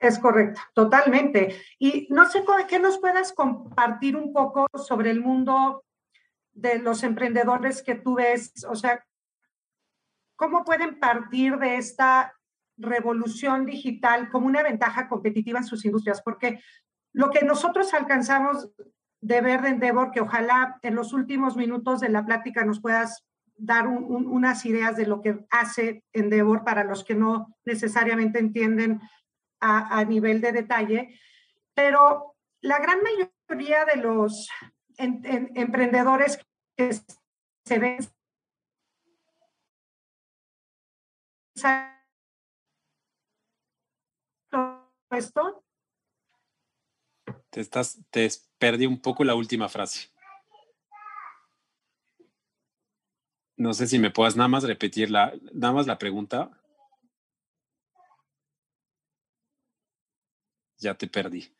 Es 0.00 0.18
correcto, 0.18 0.60
totalmente. 0.74 1.56
Y 1.78 2.06
no 2.10 2.28
sé 2.28 2.44
qué 2.68 2.78
nos 2.78 2.98
puedas 2.98 3.32
compartir 3.32 4.16
un 4.16 4.32
poco 4.32 4.66
sobre 4.76 5.10
el 5.10 5.20
mundo 5.20 5.84
de 6.52 6.78
los 6.78 7.02
emprendedores 7.02 7.82
que 7.82 7.94
tú 7.94 8.14
ves, 8.16 8.52
o 8.68 8.74
sea, 8.74 9.04
cómo 10.36 10.64
pueden 10.64 10.98
partir 11.00 11.58
de 11.58 11.76
esta 11.76 12.32
revolución 12.76 13.66
digital 13.66 14.28
como 14.30 14.46
una 14.46 14.62
ventaja 14.62 15.08
competitiva 15.08 15.58
en 15.58 15.64
sus 15.64 15.84
industrias, 15.84 16.22
porque 16.22 16.60
lo 17.12 17.30
que 17.30 17.44
nosotros 17.44 17.92
alcanzamos 17.92 18.70
de 19.20 19.40
ver 19.40 19.62
de 19.62 19.70
Endeavor, 19.70 20.12
que 20.12 20.20
ojalá 20.20 20.78
en 20.82 20.94
los 20.94 21.12
últimos 21.12 21.56
minutos 21.56 22.00
de 22.00 22.08
la 22.08 22.24
plática 22.24 22.64
nos 22.64 22.80
puedas 22.80 23.24
dar 23.56 23.88
unas 23.88 24.64
ideas 24.64 24.96
de 24.96 25.06
lo 25.06 25.20
que 25.20 25.44
hace 25.50 26.04
Endeavor 26.12 26.62
para 26.62 26.84
los 26.84 27.02
que 27.02 27.16
no 27.16 27.56
necesariamente 27.64 28.38
entienden 28.38 29.00
a, 29.60 30.04
nivel 30.04 30.40
de 30.40 30.52
detalle, 30.52 31.18
pero 31.74 32.36
la 32.60 32.78
gran 32.78 33.00
mayoría 33.02 33.84
de 33.84 33.96
los 33.96 34.48
emprendedores 35.08 36.38
que 36.76 36.92
se 37.64 37.78
ven 37.78 37.98
esto. 45.10 45.64
Te 47.50 47.60
estás, 47.60 47.98
te 48.10 48.28
perdí 48.58 48.86
un 48.86 49.00
poco 49.00 49.24
la 49.24 49.34
última 49.34 49.68
frase. 49.68 50.10
No 53.56 53.72
sé 53.74 53.88
si 53.88 53.98
me 53.98 54.10
puedas 54.10 54.36
nada 54.36 54.48
más 54.48 54.62
repetir 54.62 55.10
la, 55.10 55.32
nada 55.52 55.72
más 55.72 55.86
la 55.86 55.98
pregunta. 55.98 56.50
Ya 60.78 60.94
te 60.94 61.06
perdí. 61.06 61.52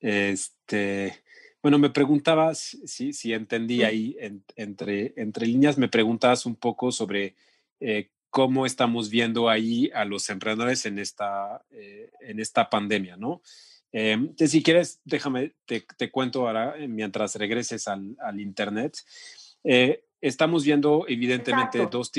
Este, 0.00 1.22
bueno, 1.62 1.78
me 1.78 1.90
preguntabas, 1.90 2.76
si, 2.84 3.12
si 3.12 3.32
entendí 3.32 3.84
ahí 3.84 4.16
entre, 4.56 5.12
entre 5.16 5.46
líneas, 5.46 5.78
me 5.78 5.88
preguntabas 5.88 6.44
un 6.44 6.56
poco 6.56 6.90
sobre 6.90 7.36
eh, 7.78 8.10
cómo 8.30 8.66
estamos 8.66 9.10
viendo 9.10 9.48
ahí 9.48 9.88
a 9.94 10.04
los 10.04 10.28
emprendedores 10.28 10.86
en 10.86 10.98
esta, 10.98 11.64
eh, 11.70 12.10
en 12.20 12.40
esta 12.40 12.68
pandemia, 12.68 13.16
¿no? 13.16 13.42
Eh, 13.92 14.32
si 14.36 14.62
quieres, 14.62 15.00
déjame, 15.04 15.52
te, 15.66 15.84
te, 15.96 16.10
cuento 16.10 16.48
ahora 16.48 16.74
mientras 16.88 17.36
regreses 17.36 17.86
al, 17.86 18.16
al 18.20 18.40
Internet. 18.40 18.96
estamos 20.20 20.64
viendo 20.64 21.04
evidentemente 21.06 21.86
dos 21.90 22.10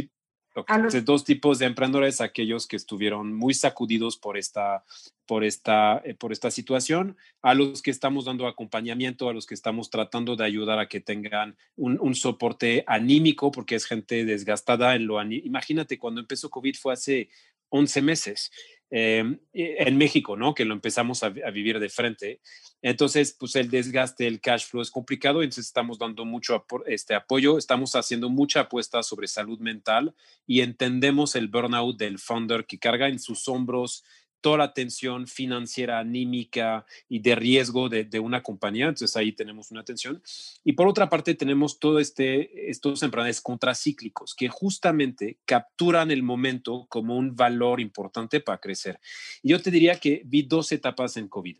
tipos 0.53 1.01
dos 1.01 1.23
tipos 1.23 1.59
de 1.59 1.65
emprendedores, 1.65 2.21
aquellos 2.21 2.67
que 2.67 2.75
estuvieron 2.75 3.33
muy 3.33 3.53
sacudidos 3.53 4.17
por 4.17 4.37
esta, 4.37 4.83
por, 5.25 5.43
esta, 5.43 6.01
eh, 6.05 6.13
por 6.13 6.31
esta 6.31 6.51
situación, 6.51 7.17
a 7.41 7.53
los 7.53 7.81
que 7.81 7.91
estamos 7.91 8.25
dando 8.25 8.47
acompañamiento, 8.47 9.29
a 9.29 9.33
los 9.33 9.45
que 9.45 9.55
estamos 9.55 9.89
tratando 9.89 10.35
de 10.35 10.45
ayudar 10.45 10.79
a 10.79 10.87
que 10.87 10.99
tengan 10.99 11.57
un, 11.75 11.97
un 11.99 12.15
soporte 12.15 12.83
anímico, 12.87 13.51
porque 13.51 13.75
es 13.75 13.85
gente 13.85 14.25
desgastada 14.25 14.95
en 14.95 15.07
lo 15.07 15.19
Imagínate, 15.45 15.97
cuando 15.97 16.21
empezó 16.21 16.49
COVID 16.49 16.75
fue 16.75 16.93
hace 16.93 17.29
11 17.73 18.01
meses. 18.01 18.51
Em, 18.95 19.39
en 19.53 19.97
México, 19.97 20.37
¿no? 20.37 20.53
Que 20.53 20.65
lo 20.65 20.75
empezamos 20.75 21.23
a, 21.23 21.29
vivir 21.29 21.79
de 21.79 21.89
frente. 21.89 22.41
Entonces, 22.83 23.35
pues 23.39 23.55
el 23.55 23.71
desgaste, 23.71 24.27
el 24.27 24.39
cash 24.39 24.67
flow 24.67 24.83
es 24.83 24.91
complicado, 24.91 25.41
entonces 25.41 25.65
estamos 25.65 25.97
dando 25.97 26.25
mucho 26.25 26.63
este 26.85 27.15
apoyo, 27.15 27.57
estamos 27.57 27.95
haciendo 27.95 28.29
mucha 28.29 28.59
apuesta 28.59 29.01
sobre 29.01 29.27
salud 29.27 29.57
mental 29.57 30.13
y 30.45 30.61
entendemos 30.61 31.35
el 31.35 31.47
burnout 31.47 31.97
del 31.97 32.19
founder 32.19 32.67
que 32.67 32.77
carga 32.77 33.07
en 33.07 33.17
sus 33.17 33.47
hombros 33.47 34.03
toda 34.43 34.57
la 34.57 34.63
atención 34.65 35.25
financiera, 35.25 35.99
anímica 35.99 36.85
y 37.07 37.19
de 37.19 37.33
riesgo 37.33 37.87
de, 37.87 38.19
una 38.19 38.43
compañía. 38.43 38.89
Entonces 38.89 39.15
ahí 39.15 39.31
tenemos 39.31 39.71
una 39.71 39.79
atención. 39.81 40.21
Y 40.63 40.73
por 40.73 40.87
otra 40.87 41.09
parte 41.09 41.33
tenemos 41.33 41.79
todo 41.79 41.97
este, 41.97 42.69
estos 42.69 43.01
emprendedores 43.01 43.41
contracíclicos 43.41 44.35
que 44.35 44.49
justamente 44.49 45.39
capturan 45.45 46.11
el 46.11 46.23
momento 46.23 46.85
como 46.89 47.17
un 47.17 47.35
valor 47.35 47.79
importante 47.79 48.41
para 48.41 48.59
crecer. 48.59 48.99
Yo 49.41 49.61
te 49.61 49.71
diría 49.71 49.95
que 49.99 50.21
vi 50.25 50.43
dos 50.43 50.71
etapas 50.73 51.15
en 51.15 51.29
COVID. 51.29 51.57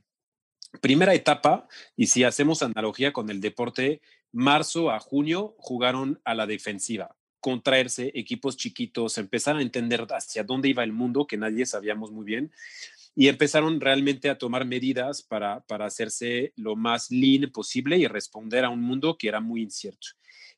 Primera 0.82 1.14
etapa, 1.14 1.68
y 1.96 2.08
si 2.08 2.26
hacemos 2.26 2.64
analogía 2.64 3.14
con 3.14 3.30
el 3.30 3.40
deporte, 3.40 4.02
marzo 4.34 4.92
a 4.92 5.00
junio 5.00 5.56
jugaron 5.58 6.20
a 6.26 6.36
la 6.36 6.48
defensiva 6.48 7.16
contraerse, 7.44 8.10
equipos 8.16 8.56
chiquitos, 8.56 9.18
empezar 9.18 9.58
a 9.58 9.62
entender 9.62 10.08
hacia 10.10 10.46
dónde 10.46 10.70
iba 10.70 10.82
el 10.82 10.94
mundo, 10.94 11.28
que 11.28 11.36
nadie 11.36 11.66
sabíamos 11.66 12.10
muy 12.10 12.24
bien, 12.24 12.54
y 13.16 13.28
empezaron 13.28 13.82
realmente 13.82 14.30
a 14.30 14.38
tomar 14.38 14.66
medidas 14.66 15.22
para, 15.22 15.60
para 15.66 15.86
hacerse 15.86 16.54
lo 16.56 16.78
más 16.78 17.12
lean 17.12 17.52
posible 17.52 17.98
y 17.98 18.08
responder 18.08 18.64
a 18.64 18.70
un 18.70 18.82
mundo 18.82 19.18
que 19.18 19.28
era 19.28 19.42
muy 19.42 19.62
incierto. 19.62 20.08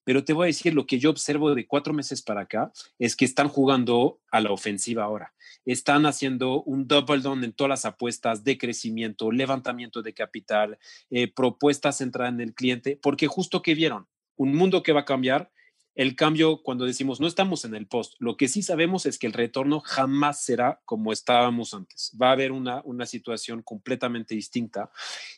Pero 0.03 0.23
te 0.23 0.33
voy 0.33 0.43
a 0.43 0.53
decir, 0.53 0.75
lo 0.75 0.85
que 0.85 0.99
yo 0.99 1.09
observo 1.09 1.55
de 1.55 1.65
cuatro 1.65 1.91
meses 1.91 2.21
para 2.21 2.41
acá 2.41 2.71
es 2.99 3.15
que 3.15 3.25
están 3.25 3.49
jugando 3.49 4.19
a 4.29 4.39
la 4.39 4.51
ofensiva 4.51 5.05
ahora. 5.05 5.33
Están 5.65 6.05
haciendo 6.05 6.61
un 6.61 6.87
double 6.87 7.21
down 7.21 7.43
en 7.43 7.51
todas 7.51 7.69
las 7.69 7.85
apuestas 7.85 8.43
de 8.43 8.59
crecimiento, 8.59 9.31
levantamiento 9.31 10.03
de 10.03 10.13
capital, 10.13 10.77
eh, 11.09 11.33
propuestas 11.33 11.97
centradas 11.97 12.35
en 12.35 12.41
el 12.41 12.53
cliente, 12.53 12.99
porque 13.01 13.25
justo 13.25 13.63
que 13.63 13.73
vieron, 13.73 14.05
un 14.35 14.53
mundo 14.53 14.83
que 14.83 14.91
va 14.91 15.01
a 15.01 15.05
cambiar, 15.05 15.51
el 15.95 16.15
cambio 16.15 16.61
cuando 16.61 16.85
decimos 16.85 17.19
no 17.19 17.27
estamos 17.27 17.65
en 17.65 17.73
el 17.73 17.87
post, 17.87 18.15
lo 18.19 18.37
que 18.37 18.47
sí 18.47 18.61
sabemos 18.61 19.05
es 19.05 19.17
que 19.17 19.27
el 19.27 19.33
retorno 19.33 19.79
jamás 19.79 20.43
será 20.43 20.81
como 20.85 21.11
estábamos 21.11 21.73
antes. 21.73 22.11
Va 22.21 22.29
a 22.29 22.33
haber 22.33 22.51
una, 22.51 22.81
una 22.83 23.05
situación 23.05 23.61
completamente 23.61 24.35
distinta. 24.35 24.91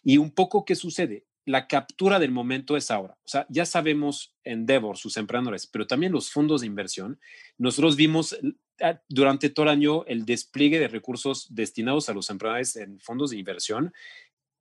Y 0.04 0.18
un 0.18 0.32
poco 0.32 0.66
qué 0.66 0.76
sucede, 0.76 1.26
la 1.48 1.68
captura 1.68 2.20
del 2.20 2.32
momento 2.32 2.76
es 2.76 2.92
ahora. 2.92 3.18
O 3.24 3.28
sea, 3.28 3.46
ya 3.50 3.66
sabemos 3.66 4.36
Endeavor, 4.44 4.98
sus 4.98 5.16
emprendedores, 5.16 5.66
pero 5.66 5.88
también 5.88 6.12
los 6.12 6.30
fondos 6.30 6.62
de 6.62 6.68
inversión. 6.68 7.20
Nosotros 7.58 7.96
vimos 7.96 8.38
ah, 8.82 9.00
durante 9.08 9.50
todo 9.50 9.64
el 9.64 9.72
año 9.72 10.04
el 10.06 10.26
despliegue 10.26 10.78
de 10.78 10.90
recursos 10.90 11.48
destinados 11.56 12.10
a 12.10 12.14
los 12.14 12.30
emprendedores 12.30 12.76
en 12.76 13.00
fondos 13.00 13.30
de 13.30 13.38
inversión. 13.38 13.94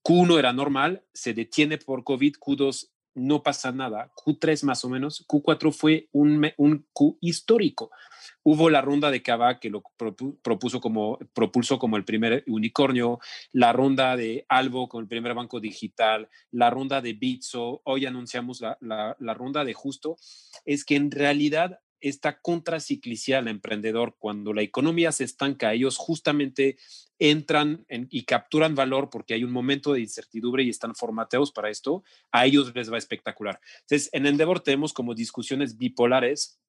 Q1 0.04 0.38
era 0.38 0.52
normal, 0.52 1.02
se 1.12 1.34
detiene 1.34 1.78
por 1.78 2.04
COVID, 2.04 2.36
Q2 2.36 2.88
no 3.16 3.42
pasa 3.42 3.72
nada. 3.72 4.12
Q3 4.14 4.62
más 4.64 4.84
o 4.84 4.88
menos, 4.88 5.26
Q4 5.26 5.72
fue 5.72 6.08
un, 6.12 6.48
un 6.56 6.86
Q 6.92 7.18
histórico. 7.20 7.90
Hubo 8.42 8.70
la 8.70 8.80
ronda 8.80 9.10
de 9.10 9.22
Cava 9.22 9.58
que 9.58 9.70
lo 9.70 9.82
propuso 10.42 10.80
como, 10.80 11.18
propulsó 11.32 11.78
como 11.78 11.96
el 11.96 12.04
primer 12.04 12.44
unicornio, 12.46 13.18
la 13.52 13.72
ronda 13.72 14.16
de 14.16 14.44
Albo 14.48 14.88
con 14.88 15.02
el 15.02 15.08
primer 15.08 15.34
banco 15.34 15.58
digital, 15.58 16.28
la 16.52 16.70
ronda 16.70 17.00
de 17.00 17.14
Bitso, 17.14 17.80
hoy 17.84 18.06
anunciamos 18.06 18.60
la, 18.60 18.78
la, 18.80 19.16
la 19.18 19.34
ronda 19.34 19.64
de 19.64 19.74
Justo, 19.74 20.16
es 20.64 20.84
que 20.84 20.96
en 20.96 21.10
realidad 21.10 21.80
esta 22.00 22.40
contraciclicidad 22.40 23.40
al 23.40 23.48
emprendedor, 23.48 24.16
cuando 24.18 24.52
la 24.52 24.62
economía 24.62 25.12
se 25.12 25.24
estanca, 25.24 25.72
ellos 25.72 25.96
justamente 25.96 26.76
entran 27.18 27.86
y 27.88 28.24
capturan 28.24 28.74
valor 28.74 29.08
porque 29.10 29.34
hay 29.34 29.44
un 29.44 29.52
momento 29.52 29.92
de 29.92 30.00
incertidumbre 30.00 30.62
y 30.62 30.68
están 30.68 30.94
formateados 30.94 31.52
para 31.52 31.70
esto, 31.70 32.04
a 32.30 32.46
ellos 32.46 32.74
les 32.74 32.92
va 32.92 32.98
espectacular. 32.98 33.60
Entonces, 33.82 34.10
en 34.12 34.26
Endeavor 34.26 34.60
tenemos 34.60 34.92
como 34.92 35.14
discusiones 35.14 35.78
bipolares 35.78 36.60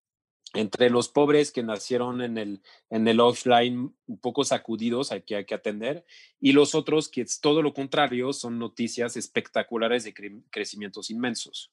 entre 0.54 0.90
los 0.90 1.10
pobres 1.10 1.52
que 1.52 1.64
nacieron 1.64 2.22
en 2.22 2.38
el, 2.38 2.62
en 2.90 3.08
el 3.08 3.20
offline 3.20 3.94
un 4.06 4.20
poco 4.20 4.44
sacudidos, 4.44 5.12
hay 5.12 5.22
que, 5.24 5.36
hay 5.36 5.46
que 5.46 5.56
atender, 5.56 6.06
y 6.40 6.54
los 6.54 6.74
otros 6.74 7.10
que 7.10 7.22
es 7.22 7.42
todo 7.42 7.62
lo 7.62 7.74
contrario, 7.74 8.32
son 8.34 8.58
noticias 8.58 9.18
espectaculares 9.18 10.04
de 10.04 10.14
crecimientos 10.50 11.10
inmensos. 11.10 11.72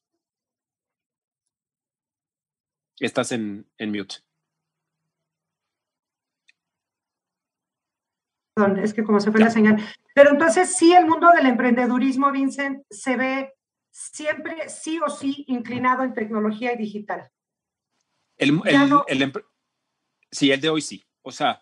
Estás 2.99 3.31
en, 3.31 3.65
en 3.77 3.91
mute. 3.91 4.15
es 8.81 8.93
que 8.93 9.03
como 9.03 9.19
se 9.19 9.31
fue 9.31 9.41
la 9.41 9.49
señal. 9.49 9.83
Pero 10.13 10.31
entonces 10.31 10.75
sí, 10.75 10.93
el 10.93 11.05
mundo 11.05 11.29
del 11.35 11.45
emprendedurismo, 11.45 12.31
Vincent, 12.31 12.83
se 12.89 13.17
ve 13.17 13.53
siempre 13.91 14.69
sí 14.69 14.99
o 15.05 15.09
sí 15.09 15.43
inclinado 15.47 16.03
en 16.03 16.13
tecnología 16.13 16.73
y 16.73 16.77
digital. 16.77 17.29
El, 18.37 18.61
el, 18.65 19.33
sí, 20.31 20.51
el 20.51 20.61
de 20.61 20.69
hoy 20.69 20.81
sí. 20.81 21.03
O 21.21 21.31
sea, 21.31 21.61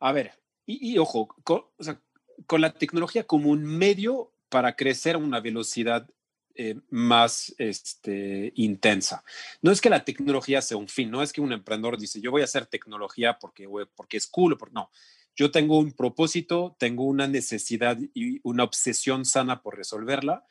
a 0.00 0.12
ver, 0.12 0.32
y, 0.66 0.98
ojo, 0.98 1.28
con, 1.44 1.62
o 1.76 1.82
sea, 1.82 2.00
con 2.46 2.60
la 2.60 2.72
tecnología 2.74 3.26
como 3.26 3.50
un 3.50 3.64
medio 3.64 4.32
para 4.48 4.76
crecer 4.76 5.14
a 5.14 5.18
una 5.18 5.40
velocidad 5.40 6.08
eh, 6.54 6.76
más 6.90 7.54
este, 7.58 8.52
intensa. 8.56 9.24
No 9.62 9.70
es 9.70 9.80
que 9.80 9.90
la 9.90 10.04
tecnología 10.04 10.62
sea 10.62 10.76
un 10.76 10.88
fin, 10.88 11.10
no 11.10 11.22
es 11.22 11.32
que 11.32 11.40
un 11.40 11.52
emprendedor 11.52 11.98
dice, 11.98 12.20
yo 12.20 12.30
voy 12.30 12.42
a 12.42 12.44
hacer 12.44 12.66
tecnología 12.66 13.38
porque, 13.38 13.68
porque 13.94 14.16
es 14.16 14.26
cool, 14.26 14.56
porque, 14.56 14.74
no. 14.74 14.90
Yo 15.36 15.50
tengo 15.50 15.78
un 15.78 15.92
propósito, 15.92 16.76
tengo 16.78 17.04
una 17.04 17.26
necesidad 17.26 17.98
y 18.14 18.40
una 18.44 18.62
obsesión 18.62 19.24
sana 19.24 19.62
por 19.62 19.76
resolverla 19.76 20.44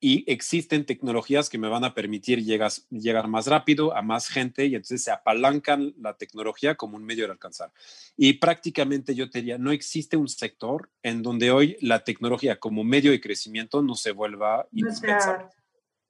y 0.00 0.24
existen 0.32 0.86
tecnologías 0.86 1.50
que 1.50 1.58
me 1.58 1.68
van 1.68 1.84
a 1.84 1.92
permitir 1.92 2.42
llegar, 2.42 2.72
llegar 2.90 3.28
más 3.28 3.46
rápido 3.46 3.94
a 3.94 4.00
más 4.00 4.28
gente 4.28 4.64
y 4.64 4.74
entonces 4.74 5.04
se 5.04 5.10
apalancan 5.10 5.94
la 5.98 6.16
tecnología 6.16 6.74
como 6.74 6.96
un 6.96 7.04
medio 7.04 7.26
de 7.26 7.32
alcanzar. 7.32 7.70
Y 8.16 8.34
prácticamente 8.34 9.14
yo 9.14 9.28
te 9.28 9.40
diría, 9.40 9.58
no 9.58 9.72
existe 9.72 10.16
un 10.16 10.28
sector 10.28 10.90
en 11.02 11.22
donde 11.22 11.50
hoy 11.50 11.76
la 11.82 12.02
tecnología 12.02 12.58
como 12.58 12.82
medio 12.82 13.10
de 13.10 13.20
crecimiento 13.20 13.82
no 13.82 13.94
se 13.94 14.12
vuelva 14.12 14.66
indispensable. 14.72 15.46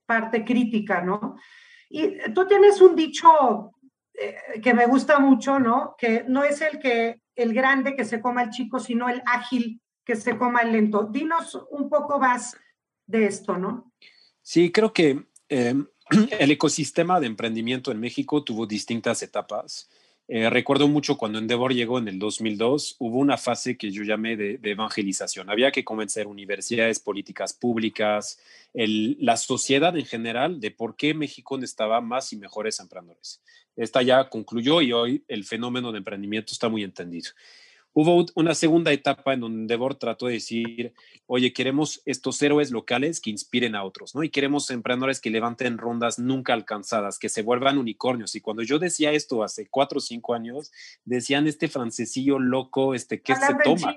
parte 0.07 0.45
crítica, 0.45 1.01
¿no? 1.01 1.37
Y 1.89 2.33
tú 2.33 2.47
tienes 2.47 2.81
un 2.81 2.95
dicho 2.95 3.73
eh, 4.15 4.61
que 4.63 4.73
me 4.73 4.87
gusta 4.87 5.19
mucho, 5.19 5.59
¿no? 5.59 5.97
Que 5.99 6.25
no 6.29 6.45
es 6.45 6.61
el 6.61 6.79
que 6.79 7.23
el 7.35 7.53
grande 7.53 7.97
que 7.97 8.05
se 8.05 8.21
coma 8.21 8.45
el 8.45 8.51
chico, 8.51 8.79
sino 8.79 9.09
el 9.09 9.21
ágil 9.27 9.81
que 10.05 10.15
se 10.15 10.39
coma 10.39 10.61
el 10.61 10.73
lento. 10.73 11.09
Dinos 11.11 11.59
un 11.71 11.89
poco 11.89 12.21
más 12.21 12.57
de 13.11 13.27
esto, 13.27 13.57
¿no? 13.57 13.93
Sí, 14.43 14.73
creo 14.73 14.93
que 14.93 15.25
em, 15.49 15.87
el 16.39 16.51
ecosistema 16.51 17.21
de 17.21 17.27
emprendimiento 17.27 17.93
en 17.93 18.01
México 18.01 18.43
tuvo 18.45 18.67
distintas 18.67 19.23
etapas. 19.23 19.89
Eh, 20.33 20.49
recuerdo 20.49 20.87
mucho 20.87 21.19
cuando 21.19 21.41
Endeavor 21.41 21.75
llegó 21.75 21.99
en 21.99 22.07
el 22.07 22.21
2002, 22.21 22.95
hubo 23.01 23.19
una 23.19 23.37
fase 23.37 23.77
que 23.77 23.91
yo 23.91 24.05
llamé 24.05 24.37
de, 24.37 24.61
evangelización. 24.63 25.51
Había 25.51 25.73
que 25.73 25.85
convencer 25.85 26.29
universidades, 26.29 27.01
políticas 27.01 27.53
públicas, 27.53 28.39
la 28.73 29.37
sociedad 29.37 29.97
en 29.97 30.07
general 30.07 30.61
de 30.61 30.71
por 30.71 30.95
qué 30.95 31.15
México 31.15 31.59
necesitaba 31.59 32.01
más 32.01 32.33
y 32.33 32.37
mejores 32.37 32.79
emprendedores. 32.79 33.43
Esta 33.75 34.03
ya 34.03 34.29
concluyó 34.29 34.83
y 34.83 34.93
hoy 34.93 35.25
el 35.27 35.43
fenómeno 35.45 35.91
de 35.91 35.99
emprendimiento 35.99 36.53
está 36.53 36.69
muy 36.69 36.85
entendido. 36.85 37.31
Hubo 37.93 38.25
una 38.37 38.55
segunda 38.55 38.93
etapa 38.93 39.35
en 39.35 39.41
donde 39.41 39.73
Devor 39.73 39.97
trató 39.97 40.27
de 40.27 40.35
decir, 40.35 40.95
oye, 41.27 41.53
queremos 41.53 42.03
estos 42.05 42.41
héroes 42.41 42.71
locales 42.71 43.21
que 43.21 43.31
inspiren 43.31 43.75
a 43.75 43.83
otros, 43.83 44.15
¿no? 44.15 44.23
Y 44.23 44.31
queremos 44.31 44.71
emprendedores 44.71 45.21
que 45.21 45.31
levanten 45.31 45.77
rondas 45.77 46.19
nunca 46.19 46.53
alcanzadas, 46.53 47.19
que 47.19 47.29
se 47.29 47.43
vuelvan 47.43 47.79
unicornios. 47.79 48.35
Y 48.37 48.41
cuando 48.41 48.63
yo 48.63 48.79
decía 48.79 49.13
esto 49.13 49.43
hace 49.43 49.67
cuatro 49.69 49.99
o 49.99 50.01
cinco 50.01 50.35
años, 50.35 50.71
decían 51.05 51.49
este 51.49 51.67
francesillo 51.67 52.39
loco, 52.39 52.95
este, 52.95 53.21
¿qué 53.23 53.35
se 53.35 53.55
toma? 53.65 53.97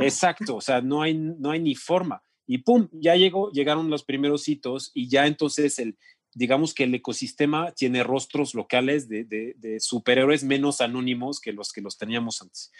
Exacto, 0.00 0.56
o 0.56 0.60
sea, 0.60 0.80
no 0.80 1.02
hay, 1.02 1.14
no 1.14 1.52
hay 1.52 1.60
ni 1.60 1.76
forma. 1.76 2.22
Y 2.44 2.58
pum, 2.58 2.88
ya 2.92 3.14
llegó, 3.14 3.52
llegaron 3.52 3.88
los 3.88 4.02
primeros 4.02 4.48
hitos 4.48 4.90
y 4.94 5.08
ya 5.08 5.26
entonces 5.28 5.78
el, 5.78 5.96
digamos 6.34 6.74
que 6.74 6.84
el 6.84 6.94
ecosistema 6.94 7.72
tiene 7.72 8.02
rostros 8.02 8.54
locales 8.54 9.08
de, 9.08 9.24
de, 9.24 9.80
superhéroes 9.80 10.44
menos 10.44 10.80
anónimos 10.80 11.40
que 11.40 11.52
los 11.52 11.72
que 11.72 11.80
los 11.80 11.98
teníamos 11.98 12.40
antes. 12.42 12.72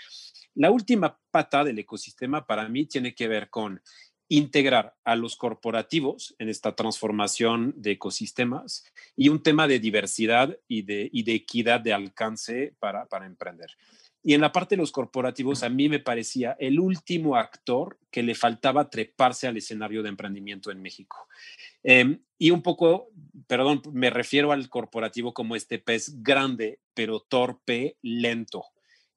La 0.54 0.70
última 0.70 1.18
pata 1.30 1.64
del 1.64 1.78
ecosistema 1.78 2.46
para 2.46 2.68
mí 2.68 2.86
tiene 2.86 3.14
que 3.14 3.28
ver 3.28 3.50
con 3.50 3.80
integrar 4.28 4.96
a 5.04 5.14
los 5.14 5.36
corporativos 5.36 6.34
en 6.38 6.48
esta 6.48 6.74
transformación 6.74 7.74
de 7.76 7.92
ecosistemas 7.92 8.84
y 9.14 9.28
un 9.28 9.42
tema 9.42 9.68
de 9.68 9.78
diversidad 9.78 10.58
y 10.66 10.82
de, 10.82 11.10
equidad 11.12 11.80
de 11.80 11.92
alcance 11.92 12.74
para, 12.78 13.06
emprender. 13.26 13.70
Y 14.24 14.34
en 14.34 14.40
la 14.40 14.52
parte 14.52 14.76
de 14.76 14.80
los 14.80 14.92
corporativos, 14.92 15.62
a 15.62 15.68
mí 15.68 15.88
me 15.88 15.98
parecía 15.98 16.56
el 16.60 16.78
último 16.78 17.36
actor 17.36 17.98
que 18.10 18.22
le 18.22 18.34
faltaba 18.34 18.88
treparse 18.88 19.48
al 19.48 19.56
escenario 19.56 20.02
de 20.02 20.10
emprendimiento 20.10 20.70
en 20.70 20.80
México. 20.80 21.26
Em, 21.82 22.20
y 22.38 22.50
un 22.50 22.62
poco, 22.62 23.08
perdón, 23.48 23.82
me 23.92 24.10
refiero 24.10 24.52
al 24.52 24.68
corporativo 24.68 25.34
como 25.34 25.56
este 25.56 25.78
pez 25.78 26.22
grande, 26.22 26.78
pero 26.94 27.20
torpe, 27.20 27.96
lento. 28.02 28.64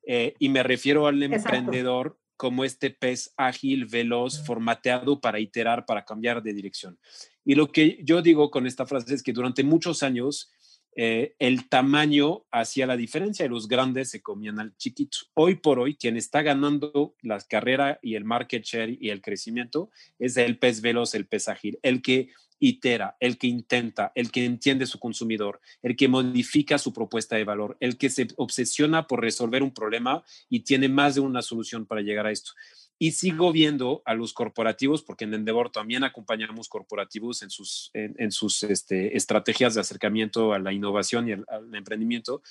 Eh, 0.08 0.34
y 0.40 0.50
me 0.50 0.64
refiero 0.64 1.08
al 1.08 1.22
emprendedor 1.22 2.18
como 2.38 2.66
este 2.66 2.90
pez 2.90 3.34
ágil, 3.38 3.86
veloz, 3.86 4.46
formateado 4.46 5.22
para 5.22 5.40
iterar, 5.40 5.86
para 5.86 6.04
cambiar 6.04 6.44
de 6.44 6.54
dirección. 6.54 7.00
Y 7.46 7.56
lo 7.56 7.72
que 7.72 8.00
yo 8.04 8.22
digo 8.22 8.52
con 8.52 8.68
esta 8.68 8.86
frase 8.86 9.14
es 9.14 9.24
que 9.24 9.34
durante 9.34 9.64
muchos 9.64 10.04
años 10.04 10.52
eh, 10.96 11.36
el 11.40 11.68
tamaño 11.68 12.46
hacía 12.52 12.88
la 12.88 12.96
diferencia 12.96 13.46
y 13.46 13.50
los 13.50 13.68
grandes 13.68 14.10
se 14.10 14.22
comían 14.22 14.60
al 14.60 14.76
chiquito. 14.78 15.18
Hoy 15.34 15.56
por 15.56 15.78
hoy, 15.80 15.96
quien 15.96 16.16
está 16.16 16.42
ganando 16.42 17.16
la 17.22 17.40
carrera 17.42 18.00
y 18.02 18.16
el 18.16 18.24
market 18.24 18.64
share 18.64 18.98
y 19.00 19.10
el 19.10 19.22
crecimiento 19.22 19.90
es 20.20 20.38
el 20.38 20.58
pez 20.58 20.82
veloz, 20.82 21.14
el 21.14 21.28
pez 21.28 21.50
ágil, 21.50 21.80
el 21.82 22.02
que 22.02 22.30
itera, 22.60 23.18
el 23.20 23.38
que 23.38 23.48
intenta, 23.48 24.12
el 24.16 24.32
que 24.32 24.46
entiende 24.46 24.86
su 24.86 25.00
consumidor, 25.00 25.60
el 25.82 25.96
que 25.96 26.08
modifica 26.08 26.78
su 26.78 26.94
propuesta 26.94 27.36
de 27.36 27.44
valor, 27.44 27.76
el 27.80 27.98
que 27.98 28.10
se 28.10 28.28
obsesiona 28.38 29.08
por 29.08 29.22
resolver 29.22 29.62
un 29.62 29.74
problema 29.74 30.24
y 30.50 30.62
tiene 30.62 30.88
más 30.88 31.16
de 31.16 31.22
una 31.22 31.42
solución 31.42 31.86
para 31.86 32.02
llegar 32.02 32.26
a 32.28 32.32
esto. 32.32 32.54
Y 32.98 33.12
sigo 33.12 33.52
viendo 33.52 34.02
a 34.06 34.14
los 34.14 34.34
corporativos, 34.34 35.04
porque 35.04 35.26
en 35.26 35.34
Endeavor 35.34 35.70
también 35.70 36.04
acompañamos 36.04 36.70
corporativos 36.70 37.42
en 37.42 37.50
sus, 37.50 37.92
en, 37.94 38.32
sus 38.32 38.64
este, 38.64 39.18
estrategias 39.18 39.76
de 39.76 39.82
acercamiento 39.82 40.54
a 40.54 40.60
la 40.60 40.72
innovación 40.72 41.28
y 41.28 41.34
al 41.34 41.76
emprendimiento, 41.76 42.42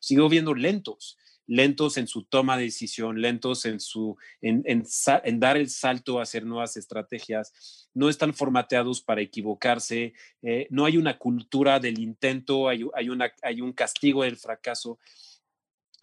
sigo 0.00 0.28
viendo 0.28 0.54
lentos 0.54 1.16
lentos 1.46 1.96
en 1.96 2.06
su 2.06 2.24
toma 2.24 2.56
de 2.56 2.64
decisión, 2.64 3.20
lentos 3.20 3.66
en, 3.66 3.80
su, 3.80 4.16
en, 4.40 4.84
dar 5.38 5.56
el 5.56 5.68
salto 5.68 6.18
a 6.18 6.22
hacer 6.22 6.44
nuevas 6.44 6.76
estrategias, 6.76 7.88
no 7.92 8.08
están 8.08 8.34
formateados 8.34 9.02
para 9.02 9.20
equivocarse, 9.20 10.14
eh, 10.42 10.66
no 10.70 10.84
hay 10.84 10.96
una 10.96 11.18
cultura 11.18 11.80
del 11.80 11.98
intento, 11.98 12.68
hay, 12.68 12.84
hay, 12.94 13.08
una, 13.08 13.32
hay 13.42 13.60
un 13.60 13.72
castigo 13.72 14.22
del 14.22 14.36
fracaso. 14.36 14.98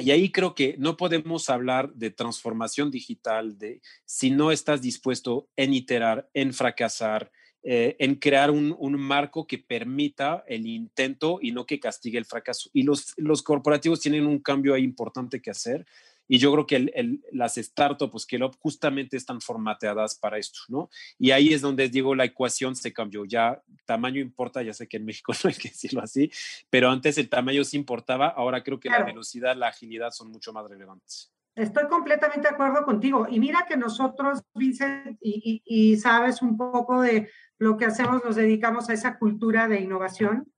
Y 0.01 0.11
ahí 0.11 0.31
creo 0.31 0.55
que 0.55 0.75
no 0.77 0.97
podemos 0.97 1.49
hablar 1.49 1.93
de 1.93 2.09
transformación 2.09 2.91
digital 2.91 3.57
de 3.57 3.81
si 4.05 4.31
no 4.31 4.51
estás 4.51 4.81
dispuesto 4.81 5.47
en 5.55 5.73
iterar, 5.73 6.29
en 6.33 6.53
fracasar, 6.53 7.31
eh, 7.63 7.95
en 7.99 8.15
crear 8.15 8.49
un, 8.49 8.75
marco 8.99 9.45
que 9.45 9.59
permita 9.59 10.43
el 10.47 10.65
intento 10.65 11.37
y 11.41 11.51
no 11.51 11.65
que 11.65 11.79
castigue 11.79 12.17
el 12.17 12.25
fracaso. 12.25 12.69
Y 12.73 12.83
los, 12.83 13.13
los 13.17 13.43
corporativos 13.43 13.99
tienen 13.99 14.25
un 14.25 14.39
cambio 14.39 14.73
ahí 14.73 14.83
importante 14.83 15.41
que 15.41 15.51
hacer. 15.51 15.85
Y 16.33 16.37
yo 16.37 16.49
creo 16.53 16.65
que 16.65 16.77
el, 16.77 17.21
las 17.33 17.55
startups, 17.55 18.25
que 18.25 18.39
justamente 18.57 19.17
están 19.17 19.41
formateadas 19.41 20.15
para 20.15 20.37
esto, 20.37 20.61
¿no? 20.69 20.89
Y 21.19 21.31
ahí 21.31 21.53
es 21.53 21.59
donde 21.59 21.89
digo, 21.89 22.15
la 22.15 22.23
ecuación 22.23 22.73
se 22.73 22.93
cambió. 22.93 23.25
Ya 23.25 23.61
tamaño 23.83 24.21
importa, 24.21 24.63
ya 24.63 24.71
sé 24.71 24.87
que 24.87 24.95
en 24.95 25.03
México 25.03 25.33
no 25.43 25.49
hay 25.49 25.57
que 25.57 25.67
decirlo 25.67 26.01
así, 26.01 26.31
pero 26.69 26.89
antes 26.89 27.17
el 27.17 27.27
tamaño 27.27 27.65
sí 27.65 27.75
importaba, 27.75 28.29
ahora 28.29 28.63
creo 28.63 28.79
que 28.79 28.87
la 28.87 29.03
velocidad, 29.03 29.57
la 29.57 29.67
agilidad 29.67 30.11
son 30.11 30.31
mucho 30.31 30.53
más 30.53 30.69
relevantes. 30.69 31.33
Estoy 31.53 31.89
completamente 31.89 32.47
de 32.47 32.53
acuerdo 32.53 32.85
contigo. 32.85 33.27
Y 33.29 33.41
mira 33.41 33.65
que 33.67 33.75
nosotros, 33.75 34.41
Vincent, 34.55 35.17
y, 35.19 35.97
sabes 35.97 36.41
un 36.41 36.55
poco 36.55 37.01
de 37.01 37.29
lo 37.57 37.75
que 37.75 37.83
hacemos, 37.83 38.23
nos 38.23 38.37
dedicamos 38.37 38.89
a 38.89 38.93
esa 38.93 39.19
cultura 39.19 39.67
de 39.67 39.81
innovación 39.81 40.49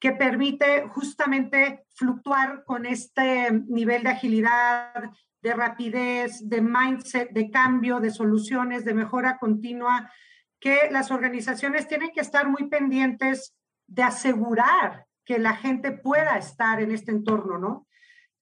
que 0.00 0.12
permite 0.12 0.88
justamente 0.88 1.84
fluctuar 1.94 2.64
con 2.64 2.86
este 2.86 3.50
nivel 3.68 4.04
de 4.04 4.10
agilidad, 4.10 4.92
de 5.42 5.54
rapidez, 5.54 6.48
de 6.48 6.60
mindset, 6.60 7.30
de 7.30 7.50
cambio, 7.50 8.00
de 8.00 8.10
soluciones, 8.10 8.84
de 8.84 8.94
mejora 8.94 9.38
continua, 9.38 10.10
que 10.60 10.88
las 10.90 11.10
organizaciones 11.10 11.88
tienen 11.88 12.10
que 12.12 12.20
estar 12.20 12.48
muy 12.48 12.68
pendientes 12.68 13.54
de 13.86 14.02
asegurar 14.02 15.06
que 15.24 15.38
la 15.38 15.54
gente 15.54 15.92
pueda 15.92 16.36
estar 16.36 16.80
en 16.80 16.90
este 16.90 17.12
entorno, 17.12 17.58
¿no? 17.58 17.86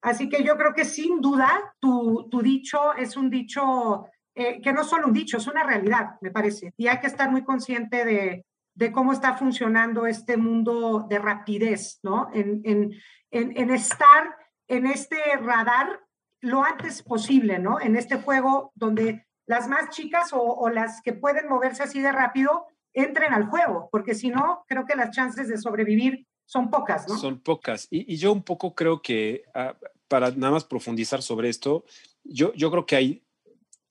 Así 0.02 0.28
que 0.28 0.44
yo 0.44 0.56
creo 0.56 0.72
que 0.72 0.84
sin 0.84 1.20
duda 1.20 1.74
tu, 1.80 2.28
tu 2.30 2.40
dicho 2.40 2.94
es 2.94 3.16
un 3.16 3.28
dicho 3.28 4.06
eh, 4.34 4.60
que 4.60 4.72
no 4.72 4.84
solo 4.84 5.06
un 5.06 5.12
dicho, 5.12 5.38
es 5.38 5.46
una 5.46 5.64
realidad, 5.64 6.16
me 6.20 6.30
parece. 6.30 6.72
Y 6.76 6.86
hay 6.86 7.00
que 7.00 7.06
estar 7.06 7.30
muy 7.30 7.42
consciente 7.42 8.04
de, 8.04 8.44
de 8.76 8.92
cómo 8.92 9.12
está 9.12 9.36
funcionando 9.36 10.06
este 10.06 10.36
mundo 10.36 11.06
de 11.08 11.18
rapidez, 11.18 11.98
¿no? 12.02 12.28
En, 12.32 12.60
en, 12.64 12.92
en, 13.30 13.70
estar 13.70 14.36
en 14.68 14.86
este 14.86 15.16
radar 15.40 16.00
lo 16.42 16.62
antes 16.62 17.02
posible, 17.02 17.58
¿no? 17.58 17.80
En 17.80 17.96
este 17.96 18.16
juego 18.16 18.72
donde 18.74 19.26
las 19.46 19.68
más 19.68 19.90
chicas 19.90 20.28
o, 20.32 20.68
las 20.68 21.00
que 21.02 21.14
pueden 21.14 21.48
moverse 21.48 21.84
así 21.84 22.00
de 22.00 22.12
rápido 22.12 22.66
entren 22.92 23.32
al 23.32 23.46
juego, 23.46 23.88
porque 23.90 24.14
si 24.14 24.28
no, 24.28 24.64
creo 24.68 24.84
que 24.84 24.94
las 24.94 25.10
chances 25.10 25.48
de 25.48 25.58
sobrevivir 25.58 26.26
son 26.44 26.70
pocas, 26.70 27.08
¿no? 27.08 27.16
Son 27.16 27.40
pocas. 27.40 27.88
Y, 27.90 28.12
y 28.12 28.16
yo 28.18 28.30
un 28.30 28.42
poco 28.42 28.74
creo 28.74 29.00
que, 29.00 29.44
ah, 29.54 29.74
para 30.06 30.30
nada 30.32 30.52
más 30.52 30.64
profundizar 30.64 31.22
sobre 31.22 31.48
esto, 31.48 31.84
yo, 32.24 32.52
yo 32.52 32.70
creo 32.70 32.86
que 32.86 32.96
hay 32.96 33.26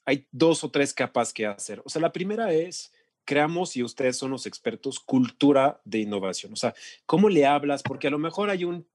hay 0.05 0.27
dos 0.31 0.63
o 0.63 0.69
tres 0.69 0.93
capas 0.93 1.33
que 1.33 1.47
hacer. 1.47 1.81
O 1.83 1.89
sea, 1.89 2.01
la 2.01 2.13
primera 2.13 2.53
es, 2.53 2.93
creamos, 3.25 3.75
y 3.75 3.83
ustedes 3.83 4.17
son 4.17 4.31
los 4.31 4.45
expertos, 4.45 4.99
cultura 4.99 5.81
de 5.83 5.99
innovación. 5.99 6.53
O 6.53 6.55
sea, 6.55 6.73
¿cómo 7.05 7.29
le 7.29 7.45
hablas? 7.45 7.83
Porque 7.83 8.07
a 8.07 8.11
lo 8.11 8.19
mejor 8.19 8.49
hay 8.49 8.63
un 8.63 8.87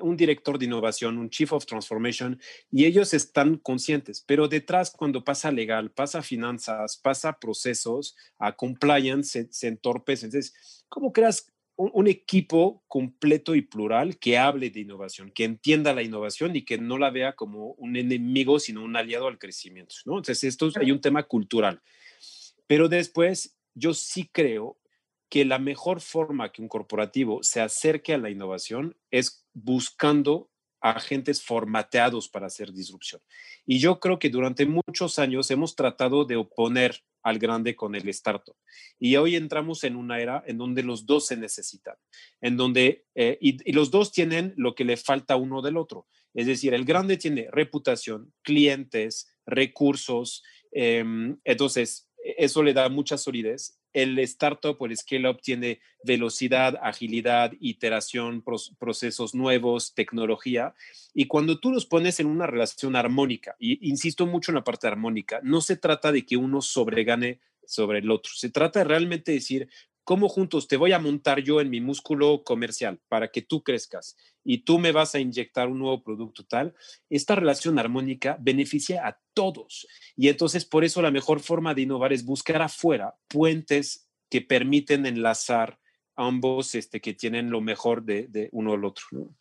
un 0.00 0.16
director 0.16 0.58
de 0.58 0.64
innovación, 0.64 1.18
un 1.18 1.30
chief 1.30 1.52
of 1.52 1.66
transformation, 1.66 2.40
y 2.70 2.86
ellos 2.86 3.14
están 3.14 3.58
conscientes, 3.58 4.24
pero 4.26 4.48
detrás 4.48 4.90
cuando 4.90 5.22
pasa 5.22 5.52
legal, 5.52 5.90
pasa 5.90 6.22
finanzas, 6.22 6.96
pasa 6.96 7.38
procesos, 7.38 8.16
a 8.38 8.56
compliance, 8.56 9.44
se, 9.44 9.52
se 9.52 9.68
entorpece. 9.68 10.26
Entonces, 10.26 10.84
¿cómo 10.88 11.12
creas 11.12 11.52
un, 11.76 12.06
equipo 12.06 12.82
completo 12.88 13.54
y 13.54 13.62
plural 13.62 14.18
que 14.18 14.38
hable 14.38 14.70
de 14.70 14.80
innovación, 14.80 15.30
que 15.30 15.44
entienda 15.44 15.92
la 15.92 16.02
innovación 16.02 16.56
y 16.56 16.64
que 16.64 16.78
no 16.78 16.96
la 16.98 17.10
vea 17.10 17.34
como 17.34 17.72
un 17.72 17.96
enemigo, 17.96 18.58
sino 18.58 18.82
un 18.82 18.96
aliado 18.96 19.28
al 19.28 19.38
crecimiento, 19.38 19.94
¿no? 20.06 20.16
Entonces, 20.16 20.44
esto 20.44 20.70
hay 20.80 20.90
un 20.90 21.00
tema 21.00 21.24
cultural. 21.24 21.82
Pero 22.66 22.88
después, 22.88 23.55
yo 23.76 23.94
sí 23.94 24.28
creo 24.32 24.78
que 25.28 25.44
la 25.44 25.58
mejor 25.58 26.00
forma 26.00 26.50
que 26.50 26.62
un 26.62 26.68
corporativo 26.68 27.42
se 27.42 27.60
acerque 27.60 28.14
a 28.14 28.18
la 28.18 28.30
innovación 28.30 28.96
es 29.10 29.46
buscando 29.52 30.50
agentes 30.80 31.42
formateados 31.42 32.28
para 32.28 32.46
hacer 32.46 32.72
disrupción. 32.72 33.20
Y 33.64 33.78
yo 33.78 33.98
creo 33.98 34.18
que 34.18 34.30
durante 34.30 34.66
muchos 34.66 35.18
años 35.18 35.50
hemos 35.50 35.74
tratado 35.74 36.24
de 36.24 36.36
oponer 36.36 37.02
al 37.22 37.38
grande 37.38 37.74
con 37.74 37.96
el 37.96 38.08
startup. 38.10 38.54
Y 39.00 39.16
hoy 39.16 39.34
entramos 39.34 39.82
en 39.82 39.96
una 39.96 40.20
era 40.20 40.44
en 40.46 40.58
donde 40.58 40.84
los 40.84 41.06
dos 41.06 41.26
se 41.26 41.36
necesitan, 41.36 41.96
en 42.40 42.56
donde, 42.56 43.06
eh, 43.16 43.36
y, 43.40 43.72
los 43.72 43.90
dos 43.90 44.12
tienen 44.12 44.54
lo 44.56 44.76
que 44.76 44.84
le 44.84 44.96
falta 44.96 45.34
uno 45.34 45.60
del 45.60 45.76
otro. 45.76 46.06
Es 46.34 46.46
decir, 46.46 46.72
el 46.72 46.84
grande 46.84 47.16
tiene 47.16 47.48
reputación, 47.50 48.32
clientes, 48.42 49.26
recursos, 49.44 50.44
em, 50.70 51.38
entonces 51.42 52.05
eso 52.38 52.62
le 52.62 52.72
da 52.72 52.88
mucha 52.88 53.18
solidez 53.18 53.78
el 53.96 54.18
startup 54.18 54.76
o 54.78 54.84
el 54.84 54.94
scale-up 54.94 55.40
tiene 55.40 55.80
velocidad, 56.04 56.78
agilidad, 56.82 57.52
iteración, 57.60 58.44
procesos 58.78 59.34
nuevos, 59.34 59.94
tecnología. 59.94 60.74
Y 61.14 61.28
cuando 61.28 61.58
tú 61.58 61.70
los 61.70 61.86
pones 61.86 62.20
en 62.20 62.26
una 62.26 62.46
relación 62.46 62.94
armónica, 62.94 63.56
y 63.58 63.88
insisto 63.88 64.26
mucho 64.26 64.50
en 64.50 64.56
la 64.56 64.64
parte 64.64 64.86
armónica, 64.86 65.40
no 65.42 65.62
se 65.62 65.76
trata 65.76 66.12
de 66.12 66.26
que 66.26 66.36
uno 66.36 66.60
sobregane 66.60 67.40
sobre 67.64 68.00
el 68.00 68.10
otro, 68.10 68.32
se 68.34 68.50
trata 68.50 68.80
de 68.80 68.84
realmente 68.84 69.32
decir, 69.32 69.70
cómo 70.06 70.28
juntos 70.28 70.68
te 70.68 70.76
voy 70.76 70.92
a 70.92 71.00
montar 71.00 71.42
yo 71.42 71.60
en 71.60 71.68
mi 71.68 71.80
músculo 71.80 72.44
comercial 72.44 73.00
para 73.08 73.28
que 73.32 73.42
tú 73.42 73.64
crezcas 73.64 74.16
y 74.44 74.58
tú 74.58 74.78
me 74.78 74.92
vas 74.92 75.16
a 75.16 75.18
inyectar 75.18 75.66
un 75.66 75.80
nuevo 75.80 76.04
producto 76.04 76.46
tal, 76.46 76.74
esta 77.10 77.34
relación 77.34 77.76
armónica 77.80 78.38
beneficia 78.40 79.04
a 79.04 79.20
todos. 79.34 79.88
Y 80.14 80.28
entonces 80.28 80.64
por 80.64 80.84
eso 80.84 81.02
la 81.02 81.10
mejor 81.10 81.40
forma 81.40 81.74
de 81.74 81.82
innovar 81.82 82.12
es 82.12 82.24
buscar 82.24 82.62
afuera 82.62 83.16
puentes 83.26 84.08
que 84.30 84.40
permiten 84.40 85.06
enlazar 85.06 85.80
ambos 86.14 86.76
este, 86.76 87.00
que 87.00 87.12
tienen 87.12 87.50
lo 87.50 87.60
mejor 87.60 88.04
de, 88.04 88.48
uno 88.52 88.74
al 88.74 88.84
otro. 88.84 89.34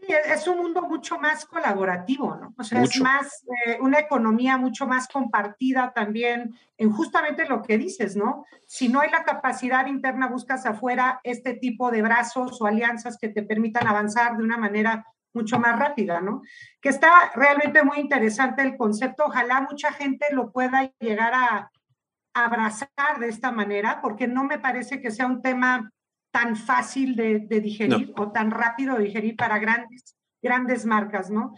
Sí, 0.00 0.12
es 0.12 0.48
un 0.48 0.58
mundo 0.58 0.82
mucho 0.82 1.18
más 1.18 1.44
colaborativo, 1.44 2.34
¿no? 2.34 2.54
O 2.56 2.64
sea, 2.64 2.82
es 2.82 3.00
más, 3.00 3.44
eh, 3.66 3.78
una 3.80 3.98
economía 3.98 4.56
mucho 4.56 4.86
más 4.86 5.06
compartida 5.08 5.92
también 5.94 6.54
en 6.78 6.90
justamente 6.90 7.44
lo 7.46 7.60
que 7.62 7.76
dices, 7.76 8.16
¿no? 8.16 8.46
Si 8.66 8.88
no 8.88 9.00
hay 9.00 9.10
la 9.10 9.24
capacidad 9.24 9.86
interna, 9.86 10.28
buscas 10.28 10.64
afuera 10.64 11.20
este 11.22 11.54
tipo 11.54 11.90
de 11.90 12.00
brazos 12.00 12.60
o 12.62 12.66
alianzas 12.66 13.18
que 13.18 13.28
te 13.28 13.42
permitan 13.42 13.86
avanzar 13.86 14.38
de 14.38 14.42
una 14.42 14.56
manera 14.56 15.04
mucho 15.34 15.58
más 15.58 15.78
rápida, 15.78 16.20
¿no? 16.20 16.42
Que 16.80 16.88
está 16.88 17.30
realmente 17.34 17.82
muy 17.82 17.98
interesante 17.98 18.62
el 18.62 18.76
concepto. 18.76 19.24
Ojalá 19.26 19.60
mucha 19.60 19.92
gente 19.92 20.26
lo 20.32 20.50
pueda 20.50 20.90
llegar 20.98 21.34
a 21.34 21.70
abrazar 22.32 23.18
de 23.18 23.28
esta 23.28 23.52
manera, 23.52 24.00
porque 24.00 24.26
no 24.26 24.44
me 24.44 24.58
parece 24.58 25.00
que 25.00 25.10
sea 25.10 25.26
un 25.26 25.42
tema 25.42 25.92
tan 26.30 26.56
fácil 26.56 27.16
de, 27.16 27.40
digerir 27.48 28.12
o 28.16 28.30
tan 28.30 28.50
rápido 28.50 28.96
de 28.96 29.04
digerir 29.04 29.36
para 29.36 29.58
grandes, 29.58 30.16
grandes 30.42 30.86
marcas, 30.86 31.30
¿no? 31.30 31.54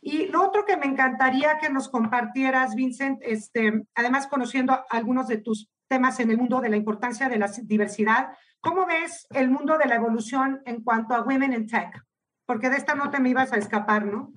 Y 0.00 0.26
lo 0.26 0.44
otro 0.44 0.64
que 0.66 0.76
me 0.76 0.86
encantaría 0.86 1.58
que 1.60 1.70
nos 1.70 1.88
compartieras, 1.88 2.74
Vincent, 2.74 3.20
este, 3.22 3.84
además 3.94 4.26
conociendo 4.26 4.84
algunos 4.90 5.28
de 5.28 5.38
tus 5.38 5.70
temas 5.88 6.18
en 6.18 6.30
el 6.30 6.38
mundo 6.38 6.60
de 6.60 6.70
la 6.70 6.76
importancia 6.76 7.28
de 7.28 7.38
la 7.38 7.48
diversidad, 7.62 8.30
¿cómo 8.60 8.84
ves 8.84 9.28
el 9.30 9.48
mundo 9.48 9.78
de 9.78 9.86
la 9.86 9.94
evolución 9.94 10.60
en 10.66 10.82
cuanto 10.82 11.14
a 11.14 11.22
Women 11.22 11.52
in 11.52 11.66
Tech? 11.68 12.02
Porque 12.46 12.68
de 12.68 12.78
esta 12.78 12.96
no 12.96 13.10
te 13.10 13.20
me 13.20 13.28
ibas 13.28 13.52
a 13.52 13.58
escapar, 13.58 14.04
¿no? 14.04 14.32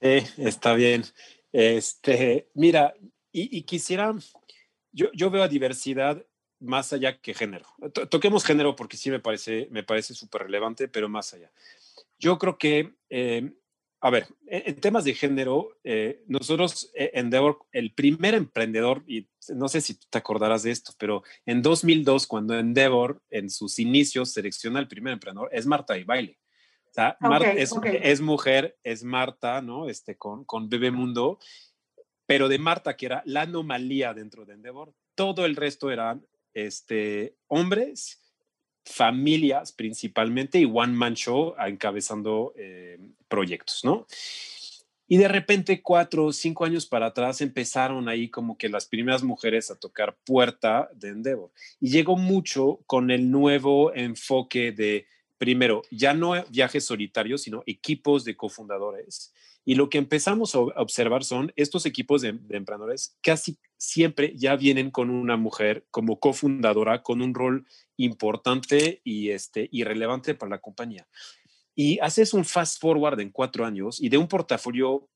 Sí, 0.00 0.24
está 0.38 0.74
bien. 0.74 1.04
Este, 1.52 2.50
mira, 2.54 2.92
y, 3.30 3.58
y 3.58 3.62
quisiera, 3.62 4.12
yo, 4.90 5.06
yo 5.12 5.30
veo 5.30 5.44
a 5.44 5.48
diversidad 5.48 6.24
más 6.60 6.92
allá 6.92 7.18
que 7.20 7.34
género. 7.34 7.66
Toquemos 8.10 8.44
género 8.44 8.76
porque 8.76 8.96
sí 8.96 9.10
me 9.10 9.20
parece 9.20 9.68
me 9.70 9.82
parece 9.82 10.14
súper 10.14 10.42
relevante, 10.42 10.88
pero 10.88 11.08
más 11.08 11.34
allá. 11.34 11.50
Yo 12.18 12.38
creo 12.38 12.58
que, 12.58 12.92
eh, 13.08 13.52
a 14.00 14.10
ver, 14.10 14.28
en, 14.46 14.78
temas 14.80 15.04
de 15.04 15.14
género, 15.14 15.78
eh, 15.84 16.22
nosotros, 16.26 16.90
eh, 16.94 17.10
Endeavor, 17.14 17.60
el 17.72 17.92
primer 17.94 18.34
emprendedor, 18.34 19.02
y 19.06 19.28
no 19.48 19.68
sé 19.68 19.80
si 19.80 19.94
te 19.94 20.18
acordarás 20.18 20.62
de 20.62 20.70
esto, 20.70 20.92
pero 20.98 21.22
en 21.46 21.62
2002, 21.62 22.26
cuando 22.26 22.58
Endeavor 22.58 23.22
en 23.30 23.48
sus 23.50 23.78
inicios 23.78 24.32
selecciona 24.32 24.80
el 24.80 24.88
primer 24.88 25.14
emprendedor, 25.14 25.48
es 25.52 25.66
Marta 25.66 25.96
y 25.96 26.04
Baile. 26.04 26.38
O 26.90 26.92
sea, 26.92 27.16
Marta 27.20 27.52
es, 27.52 27.72
es, 28.02 28.20
mujer, 28.20 28.76
es 28.82 29.04
Marta, 29.04 29.62
¿no? 29.62 29.88
Este, 29.88 30.16
con, 30.16 30.44
con 30.44 30.68
Bebemundo, 30.68 31.38
pero 32.26 32.48
de 32.48 32.58
Marta, 32.58 32.96
que 32.96 33.06
era 33.06 33.22
la 33.26 33.42
anomalía 33.42 34.12
dentro 34.12 34.44
de 34.44 34.54
Endeavor, 34.54 34.92
todo 35.14 35.46
el 35.46 35.56
resto 35.56 35.90
eran 35.90 36.26
este, 36.54 37.36
hombres, 37.48 38.20
familias 38.84 39.72
principalmente 39.72 40.58
y 40.58 40.64
one 40.64 40.92
man 40.92 41.14
show 41.14 41.54
encabezando 41.58 42.52
eh, 42.56 42.98
proyectos, 43.28 43.84
¿no? 43.84 44.06
Y 45.12 45.16
de 45.16 45.26
repente, 45.26 45.82
cuatro 45.82 46.26
o 46.26 46.32
cinco 46.32 46.64
años 46.64 46.86
para 46.86 47.06
atrás, 47.06 47.40
empezaron 47.40 48.08
ahí 48.08 48.28
como 48.28 48.56
que 48.56 48.68
las 48.68 48.86
primeras 48.86 49.24
mujeres 49.24 49.68
a 49.68 49.74
tocar 49.74 50.16
puerta 50.24 50.88
de 50.94 51.08
Endeavor. 51.08 51.50
Y 51.80 51.90
llegó 51.90 52.16
mucho 52.16 52.78
con 52.86 53.10
el 53.10 53.28
nuevo 53.28 53.92
enfoque 53.92 54.70
de, 54.70 55.08
primero, 55.36 55.82
ya 55.90 56.14
no 56.14 56.40
viajes 56.50 56.84
solitarios, 56.84 57.42
sino 57.42 57.64
equipos 57.66 58.24
de 58.24 58.36
cofundadores 58.36 59.34
y 59.64 59.74
lo 59.74 59.90
que 59.90 59.98
empezamos 59.98 60.54
a 60.54 60.60
observar 60.60 61.24
son 61.24 61.52
estos 61.56 61.86
equipos 61.86 62.22
de, 62.22 62.28
emprendedores 62.28 63.16
casi 63.22 63.58
siempre 63.76 64.32
ya 64.36 64.56
vienen 64.56 64.90
con 64.90 65.10
una 65.10 65.36
mujer 65.36 65.86
como 65.90 66.18
cofundadora, 66.18 67.02
con 67.02 67.22
un 67.22 67.34
rol 67.34 67.66
importante 67.96 69.00
y, 69.04 69.30
este, 69.30 69.68
y 69.70 69.84
relevante 69.84 70.34
para 70.34 70.50
la 70.50 70.58
compañía. 70.60 71.06
Y 71.74 71.98
haces 72.00 72.34
un 72.34 72.44
fast 72.44 72.80
forward 72.80 73.20
en 73.20 73.30
cuatro 73.30 73.64
años 73.64 74.00
y 74.00 74.08
de 74.08 74.18
un 74.18 74.28
portafolio 74.28 75.08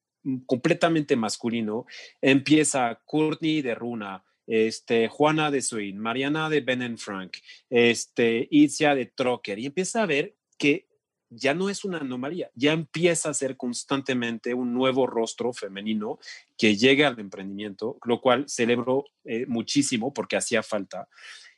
completamente 0.46 1.16
masculino 1.16 1.86
empieza 2.20 3.00
Courtney 3.04 3.62
de 3.62 3.74
Runa, 3.74 4.24
este, 4.46 5.08
Juana 5.08 5.50
de 5.50 5.62
Swain, 5.62 5.98
Mariana 5.98 6.48
de 6.48 6.60
Ben 6.60 6.98
Frank, 6.98 7.38
este, 7.70 8.46
Itzia 8.50 8.94
de 8.94 9.06
Trocker, 9.06 9.58
y 9.58 9.66
empieza 9.66 10.02
a 10.02 10.06
ver 10.06 10.36
que 10.58 10.88
ya 11.36 11.54
no 11.54 11.68
es 11.68 11.84
una 11.84 11.98
anomalía, 11.98 12.50
ya 12.54 12.72
empieza 12.72 13.30
a 13.30 13.34
ser 13.34 13.56
constantemente 13.56 14.54
un 14.54 14.72
nuevo 14.74 15.06
rostro 15.06 15.52
femenino 15.52 16.18
que 16.56 16.76
llegue 16.76 17.04
al 17.04 17.18
emprendimiento, 17.18 17.98
lo 18.04 18.20
cual 18.20 18.48
celebro 18.48 19.04
eh, 19.24 19.46
muchísimo 19.46 20.12
porque 20.12 20.36
hacía 20.36 20.62
falta. 20.62 21.08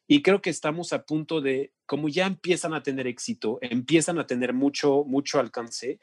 Y 0.08 0.22
creo 0.22 0.40
que 0.40 0.50
estamos 0.50 0.92
a 0.92 1.04
punto 1.04 1.40
de, 1.40 1.72
como 1.84 2.08
ya 2.08 2.26
empiezan 2.26 2.74
a 2.74 2.82
tener 2.82 3.06
éxito, 3.06 3.58
empiezan 3.60 4.18
a 4.18 4.26
tener 4.26 4.52
mucho, 4.52 5.04
mucho 5.04 5.40
alcance, 5.40 5.98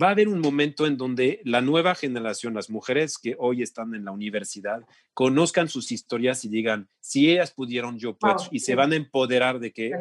va 0.00 0.08
a 0.08 0.10
haber 0.10 0.28
un 0.28 0.40
momento 0.40 0.86
en 0.86 0.96
donde 0.96 1.40
la 1.44 1.60
nueva 1.60 1.94
generación, 1.94 2.54
las 2.54 2.68
mujeres 2.68 3.16
que 3.18 3.36
hoy 3.38 3.62
están 3.62 3.94
en 3.94 4.04
la 4.04 4.10
universidad, 4.10 4.82
conozcan 5.12 5.68
sus 5.68 5.92
historias 5.92 6.44
y 6.44 6.48
digan, 6.48 6.88
si 7.00 7.30
ellas 7.30 7.52
pudieron, 7.52 7.98
yo 7.98 8.16
puedo, 8.16 8.36
y 8.50 8.60
se 8.60 8.74
van 8.74 8.92
a 8.92 8.96
empoderar 8.96 9.60
de 9.60 9.72
que 9.72 9.92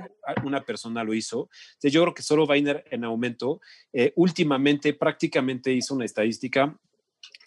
una 0.44 0.62
persona 0.62 1.04
lo 1.04 1.14
hizo. 1.14 1.50
Entonces, 1.74 1.94
yo 1.94 2.02
creo 2.02 2.14
que 2.14 2.24
solo 2.24 2.48
va 2.48 2.56
a 2.56 2.58
ir 2.58 2.84
en 2.90 3.04
aumento. 3.04 3.62
Eh, 3.92 4.14
últimamente, 4.16 4.94
prácticamente 4.94 5.72
hizo 5.72 5.94
una 5.94 6.06
estadística 6.06 6.76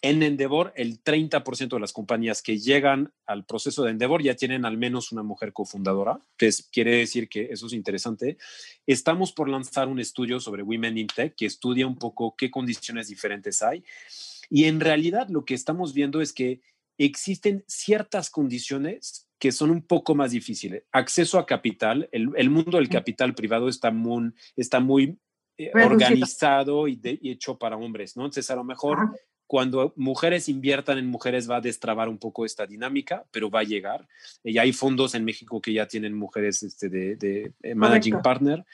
en 0.01 0.21
Endeavor, 0.21 0.73
el 0.75 1.03
30% 1.03 1.69
de 1.69 1.79
las 1.79 1.91
compañías 1.91 2.41
que 2.41 2.59
llegan 2.59 3.11
al 3.25 3.45
proceso 3.45 3.83
de 3.83 3.91
Endeavor 3.91 4.21
ya 4.21 4.35
tienen 4.35 4.65
al 4.65 4.77
menos 4.77 5.11
una 5.11 5.23
mujer 5.23 5.53
cofundadora. 5.53 6.19
Entonces, 6.31 6.69
quiere 6.71 6.97
decir 6.97 7.27
que 7.29 7.47
eso 7.51 7.67
es 7.67 7.73
interesante. 7.73 8.37
Estamos 8.85 9.31
por 9.31 9.49
lanzar 9.49 9.87
un 9.87 9.99
estudio 9.99 10.39
sobre 10.39 10.63
Women 10.63 10.97
in 10.97 11.07
Tech 11.07 11.35
que 11.35 11.45
estudia 11.45 11.87
un 11.87 11.97
poco 11.97 12.35
qué 12.37 12.51
condiciones 12.51 13.07
diferentes 13.07 13.61
hay. 13.61 13.83
Y 14.49 14.65
en 14.65 14.79
realidad 14.79 15.27
lo 15.29 15.45
que 15.45 15.55
estamos 15.55 15.93
viendo 15.93 16.21
es 16.21 16.31
que 16.31 16.61
existen 16.97 17.63
ciertas 17.67 18.29
condiciones 18.29 19.27
que 19.39 19.51
son 19.51 19.69
un 19.69 19.81
poco 19.81 20.15
más 20.15 20.31
difíciles. 20.31 20.83
Acceso 20.91 21.37
a 21.37 21.45
capital, 21.45 22.09
el, 22.11 22.49
mundo 22.49 22.77
del 22.77 22.89
capital 22.89 23.35
privado 23.35 23.69
está 23.69 23.91
muy, 23.91 24.31
está 24.55 24.79
muy 24.79 25.19
eh, 25.57 25.71
organizado 25.73 26.87
y, 26.87 26.99
hecho 27.03 27.57
para 27.57 27.77
hombres, 27.77 28.17
¿no? 28.17 28.23
Entonces, 28.23 28.49
a 28.49 28.55
lo 28.55 28.63
mejor 28.63 29.11
cuando 29.47 29.93
mujeres 29.95 30.49
inviertan 30.49 30.97
en 30.97 31.07
mujeres 31.07 31.49
va 31.49 31.57
a 31.57 31.61
destrabar 31.61 32.09
un 32.09 32.17
poco 32.17 32.45
esta 32.45 32.67
dinámica, 32.67 33.25
pero 33.31 33.49
va 33.49 33.61
a 33.61 33.63
llegar. 33.63 34.07
Y 34.43 34.57
hay 34.57 34.73
fondos 34.73 35.15
en 35.15 35.25
México 35.25 35.61
que 35.61 35.73
ya 35.73 35.87
tienen 35.87 36.13
mujeres 36.13 36.63
este, 36.63 36.89
de, 36.89 37.15
de 37.15 37.53
eh, 37.63 37.73
managing 37.73 38.21
partner. 38.21 38.65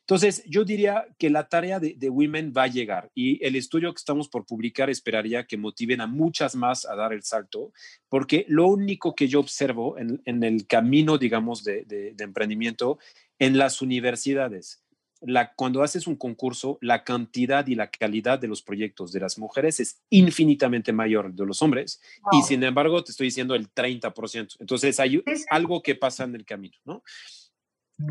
Entonces, 0.00 0.42
yo 0.44 0.64
diría 0.64 1.06
que 1.18 1.30
la 1.30 1.48
tarea 1.48 1.78
de, 1.78 2.10
Women 2.10 2.52
va 2.56 2.64
a 2.64 2.66
llegar 2.66 3.12
y 3.14 3.44
el 3.46 3.54
estudio 3.54 3.92
que 3.92 3.98
estamos 3.98 4.28
por 4.28 4.44
publicar 4.44 4.90
esperaría 4.90 5.46
que 5.46 5.56
motiven 5.56 6.00
a 6.00 6.08
muchas 6.08 6.56
más 6.56 6.84
a 6.84 6.96
dar 6.96 7.12
el 7.12 7.22
salto, 7.22 7.72
porque 8.08 8.44
lo 8.48 8.66
único 8.66 9.14
que 9.14 9.28
yo 9.28 9.38
observo 9.38 9.96
en, 9.98 10.20
el 10.42 10.66
camino, 10.66 11.16
digamos, 11.16 11.62
de, 11.62 11.84
de 11.84 12.24
emprendimiento 12.24 12.98
en 13.38 13.56
las 13.56 13.82
universidades, 13.82 14.82
la, 15.20 15.52
cuando 15.54 15.82
haces 15.82 16.06
un 16.06 16.16
concurso, 16.16 16.78
la 16.80 17.04
cantidad 17.04 17.66
y 17.66 17.74
la 17.74 17.90
calidad 17.90 18.38
de 18.38 18.48
los 18.48 18.62
proyectos 18.62 19.12
de 19.12 19.20
las 19.20 19.38
mujeres 19.38 19.80
es 19.80 20.00
infinitamente 20.10 20.92
mayor 20.92 21.32
de 21.32 21.46
los 21.46 21.62
hombres 21.62 22.00
y 22.32 22.42
sin 22.42 22.62
embargo 22.62 23.04
te 23.04 23.12
estoy 23.12 23.26
diciendo 23.26 23.54
el 23.54 23.72
30%. 23.72 24.56
Entonces 24.58 24.98
hay 25.00 25.22
algo 25.50 25.82
que 25.82 25.94
pasa 25.94 26.24
en 26.24 26.34
el 26.34 26.44
camino, 26.44 26.76
¿no? 26.84 27.02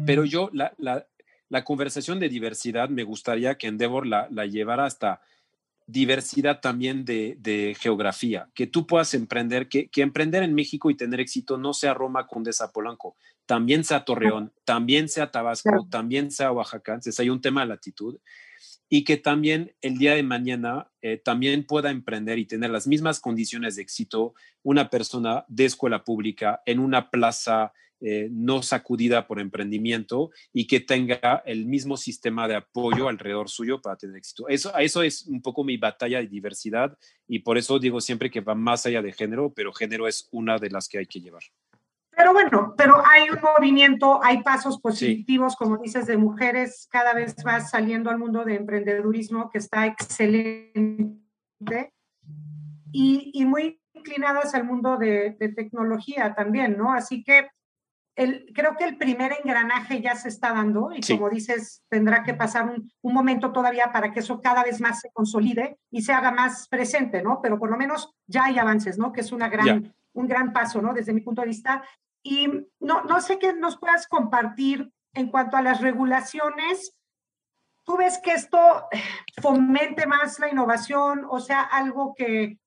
Pero 0.06 0.24
yo 0.24 0.50
la, 0.54 0.74
la, 0.78 1.64
conversación 1.64 2.20
de 2.20 2.30
diversidad 2.30 2.90
me 2.90 3.04
gustaría 3.04 3.58
que 3.58 3.68
Endeavor 3.68 4.06
la, 4.06 4.28
la 4.30 4.46
llevara 4.46 4.86
hasta 4.86 5.22
diversidad 5.90 6.60
también 6.62 7.04
de, 7.04 7.76
geografía, 7.80 8.48
que 8.54 8.68
tú 8.68 8.86
puedas 8.86 9.14
emprender, 9.16 9.68
que, 9.68 9.90
emprender 9.96 10.44
en 10.44 10.54
México 10.54 10.92
y 10.92 10.96
tener 10.96 11.20
éxito 11.20 11.58
no 11.58 11.74
sea 11.74 11.96
Roma, 11.96 12.28
Condesa, 12.28 12.72
Polanco, 12.72 13.16
también 13.50 13.84
sea 13.84 14.06
Torreón, 14.06 14.54
también 14.64 15.10
sea 15.10 15.32
Tabasco, 15.32 15.88
también 15.90 16.30
sea 16.30 16.52
Oaxaca, 16.52 16.92
entonces 16.92 17.20
hay 17.20 17.32
un 17.32 17.42
tema 17.42 17.62
de 17.62 17.68
latitud, 17.70 18.20
y 18.88 19.04
que 19.04 19.18
también 19.18 19.74
el 19.82 19.98
día 19.98 20.14
de 20.14 20.22
mañana 20.22 20.92
eh, 21.02 21.18
también 21.18 21.66
pueda 21.66 21.90
emprender 21.90 22.38
y 22.38 22.46
tener 22.46 22.70
las 22.70 22.86
mismas 22.86 23.20
condiciones 23.20 23.76
de 23.76 23.82
éxito 23.82 24.36
una 24.62 24.92
persona 24.92 25.46
de 25.48 25.66
escuela 25.66 26.04
pública 26.04 26.62
en 26.68 26.78
una 26.78 27.10
plaza 27.10 27.74
eh, 28.02 28.30
no 28.32 28.62
sacudida 28.62 29.26
por 29.26 29.40
emprendimiento 29.40 30.30
y 30.54 30.68
que 30.68 30.80
tenga 30.80 31.42
el 31.44 31.66
mismo 31.66 31.98
sistema 31.98 32.48
de 32.48 32.56
apoyo 32.56 33.10
alrededor 33.10 33.50
suyo 33.50 33.82
para 33.82 33.98
tener 33.98 34.18
éxito. 34.18 34.48
Eso, 34.48 34.78
eso 34.78 35.02
es 35.02 35.26
un 35.26 35.42
poco 35.42 35.64
mi 35.64 35.78
batalla 35.78 36.20
de 36.20 36.28
diversidad 36.28 36.96
y 37.28 37.40
por 37.40 37.58
eso 37.58 37.80
digo 37.80 38.00
siempre 38.00 38.30
que 38.30 38.42
va 38.42 38.54
más 38.54 38.86
allá 38.86 39.02
de 39.02 39.12
género, 39.12 39.52
pero 39.56 39.74
género 39.74 40.08
es 40.08 40.28
una 40.32 40.60
de 40.60 40.70
las 40.70 40.88
que 40.88 41.00
hay 41.00 41.08
que 41.08 41.20
llevar. 41.20 41.42
Pero 42.20 42.34
bueno, 42.34 42.74
pero 42.76 43.02
hay 43.10 43.30
un 43.30 43.40
movimiento, 43.42 44.20
hay 44.22 44.44
pasos 44.44 44.82
positivos, 44.82 45.56
como 45.56 45.78
dices, 45.78 46.06
de 46.06 46.18
mujeres, 46.18 46.86
cada 46.92 47.14
vez 47.14 47.34
más 47.46 47.70
saliendo 47.70 48.10
al 48.10 48.18
mundo 48.18 48.44
de 48.44 48.56
emprendedurismo 48.56 49.50
que 49.50 49.60
está 49.60 49.86
excelente 49.86 51.24
y, 52.92 53.32
y 53.34 53.46
muy 53.46 53.80
inclinadas 53.94 54.54
al 54.54 54.66
mundo 54.66 54.98
de, 54.98 55.38
de, 55.40 55.48
tecnología 55.48 56.36
también, 56.36 56.78
¿no? 56.78 56.92
Así 56.92 57.24
que 57.24 57.48
creo 58.54 58.76
que 58.78 58.84
el 58.84 58.98
primer 58.98 59.38
engranaje 59.42 60.02
ya 60.02 60.14
se 60.16 60.28
está 60.28 60.52
dando 60.52 60.90
y 60.94 61.00
como 61.00 61.30
dices, 61.30 61.86
tendrá 61.88 62.24
que 62.24 62.34
pasar 62.34 62.66
un, 62.66 62.92
un, 63.02 63.14
momento 63.14 63.54
todavía 63.54 63.94
para 63.94 64.12
que 64.12 64.20
eso 64.20 64.42
cada 64.42 64.64
vez 64.64 64.82
más 64.82 65.00
se 65.00 65.10
consolide 65.14 65.78
y 65.90 66.02
se 66.02 66.12
haga 66.12 66.32
más 66.32 66.68
presente, 66.68 67.24
¿no? 67.24 67.40
Pero 67.42 67.58
por 67.58 67.72
lo 67.72 67.78
menos 67.78 68.14
ya 68.28 68.44
hay 68.44 68.60
avances, 68.60 68.98
¿no? 68.98 69.14
Que 69.14 69.22
es 69.22 69.32
una 69.32 69.48
gran, 69.48 69.96
un 70.12 70.28
gran 70.28 70.52
paso, 70.52 70.82
¿no? 70.82 70.94
Desde 70.94 71.14
mi 71.14 71.22
punto 71.22 71.42
de 71.42 71.48
vista. 71.48 71.82
Y 72.24 72.48
no, 72.80 73.04
no 73.04 73.22
sé 73.22 73.40
qué 73.40 73.54
nos 73.54 73.78
puedas 73.78 74.08
compartir 74.08 74.92
en 75.14 75.30
cuanto 75.30 75.58
a 75.58 75.62
las 75.62 75.82
regulaciones. 75.82 76.96
¿Tú 77.84 77.98
ves 77.98 78.20
que 78.24 78.34
esto 78.34 78.60
fomente 79.42 80.06
más 80.06 80.40
la 80.40 80.50
innovación 80.50 81.26
o 81.30 81.40
sea 81.40 81.62
algo 81.62 82.14
que, 82.16 82.58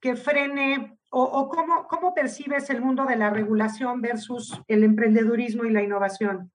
que 0.00 0.16
frene 0.16 0.98
o, 1.14 1.48
cómo, 1.50 1.86
cómo, 1.88 2.14
percibes 2.14 2.70
el 2.70 2.80
mundo 2.80 3.04
de 3.04 3.16
la 3.16 3.28
regulación 3.28 4.00
versus 4.00 4.58
el 4.66 4.82
emprendedurismo 4.82 5.66
y 5.66 5.70
la 5.70 5.82
innovación? 5.82 6.50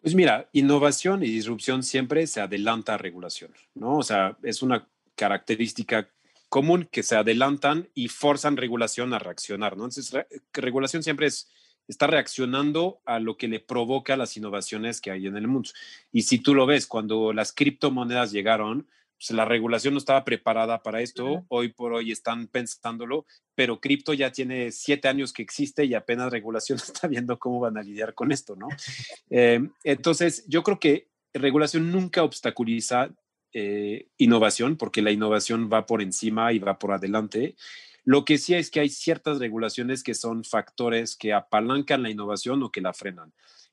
Pues 0.00 0.14
mira, 0.14 0.48
innovación 0.52 1.24
y 1.24 1.26
disrupción 1.26 1.82
siempre 1.82 2.28
se 2.28 2.40
adelanta 2.40 2.94
a 2.94 2.98
regulación, 2.98 3.52
¿no? 3.74 3.96
O 3.98 4.02
sea, 4.04 4.38
es 4.44 4.62
una 4.62 4.88
característica 5.16 6.08
común 6.50 6.88
que 6.90 7.02
se 7.02 7.16
adelantan 7.16 7.88
y 7.94 8.08
forzan 8.08 8.58
regulación 8.58 9.14
a 9.14 9.18
reaccionar, 9.18 9.76
¿no? 9.76 9.84
Entonces, 9.84 10.12
regulación 10.52 11.02
siempre 11.02 11.28
es, 11.28 11.48
está 11.88 12.08
reaccionando 12.08 13.00
a 13.06 13.20
lo 13.20 13.38
que 13.38 13.48
le 13.48 13.60
provoca 13.60 14.16
las 14.16 14.36
innovaciones 14.36 15.00
que 15.00 15.12
hay 15.12 15.28
en 15.28 15.36
el 15.36 15.48
mundo. 15.48 15.70
Y 16.12 16.22
si 16.22 16.40
tú 16.40 16.54
lo 16.54 16.66
ves, 16.66 16.86
cuando 16.86 17.32
las 17.32 17.52
criptomonedas 17.52 18.32
llegaron, 18.32 18.88
pues, 19.16 19.30
la 19.30 19.44
regulación 19.44 19.94
no 19.94 19.98
estaba 19.98 20.24
preparada 20.24 20.82
para 20.82 21.00
esto, 21.00 21.44
hoy 21.48 21.68
por 21.68 21.92
hoy 21.92 22.10
están 22.10 22.48
pensándolo, 22.48 23.26
pero 23.54 23.80
cripto 23.80 24.12
ya 24.12 24.32
tiene 24.32 24.72
siete 24.72 25.06
años 25.06 25.32
que 25.32 25.42
existe 25.42 25.84
y 25.84 25.94
apenas 25.94 26.32
regulación 26.32 26.78
está 26.82 27.06
viendo 27.06 27.38
cómo 27.38 27.60
van 27.60 27.78
a 27.78 27.82
lidiar 27.82 28.12
con 28.12 28.32
esto, 28.32 28.56
¿no? 28.56 28.68
Eh, 29.32 29.60
entonces, 29.84 30.44
yo 30.48 30.64
creo 30.64 30.80
que 30.80 31.08
regulación 31.32 31.92
nunca 31.92 32.24
obstaculiza 32.24 33.10
eh, 33.52 34.08
innovación, 34.16 34.76
porque 34.76 35.02
la 35.02 35.10
innovación 35.10 35.68
va 35.72 35.86
por 35.86 36.02
encima 36.02 36.52
y 36.52 36.58
va 36.58 36.78
por 36.78 36.92
adelante. 36.92 37.56
Lo 38.04 38.24
que 38.24 38.38
sí 38.38 38.54
es 38.54 38.70
que 38.70 38.80
hay 38.80 38.88
ciertas 38.88 39.38
regulaciones 39.38 40.02
que 40.02 40.14
son 40.14 40.44
factores 40.44 41.16
que 41.16 41.32
apalancan 41.32 42.02
la 42.02 42.10
innovación 42.10 42.62
o 42.62 42.70
que 42.70 42.80
la 42.80 42.92
frenan. 42.92 43.32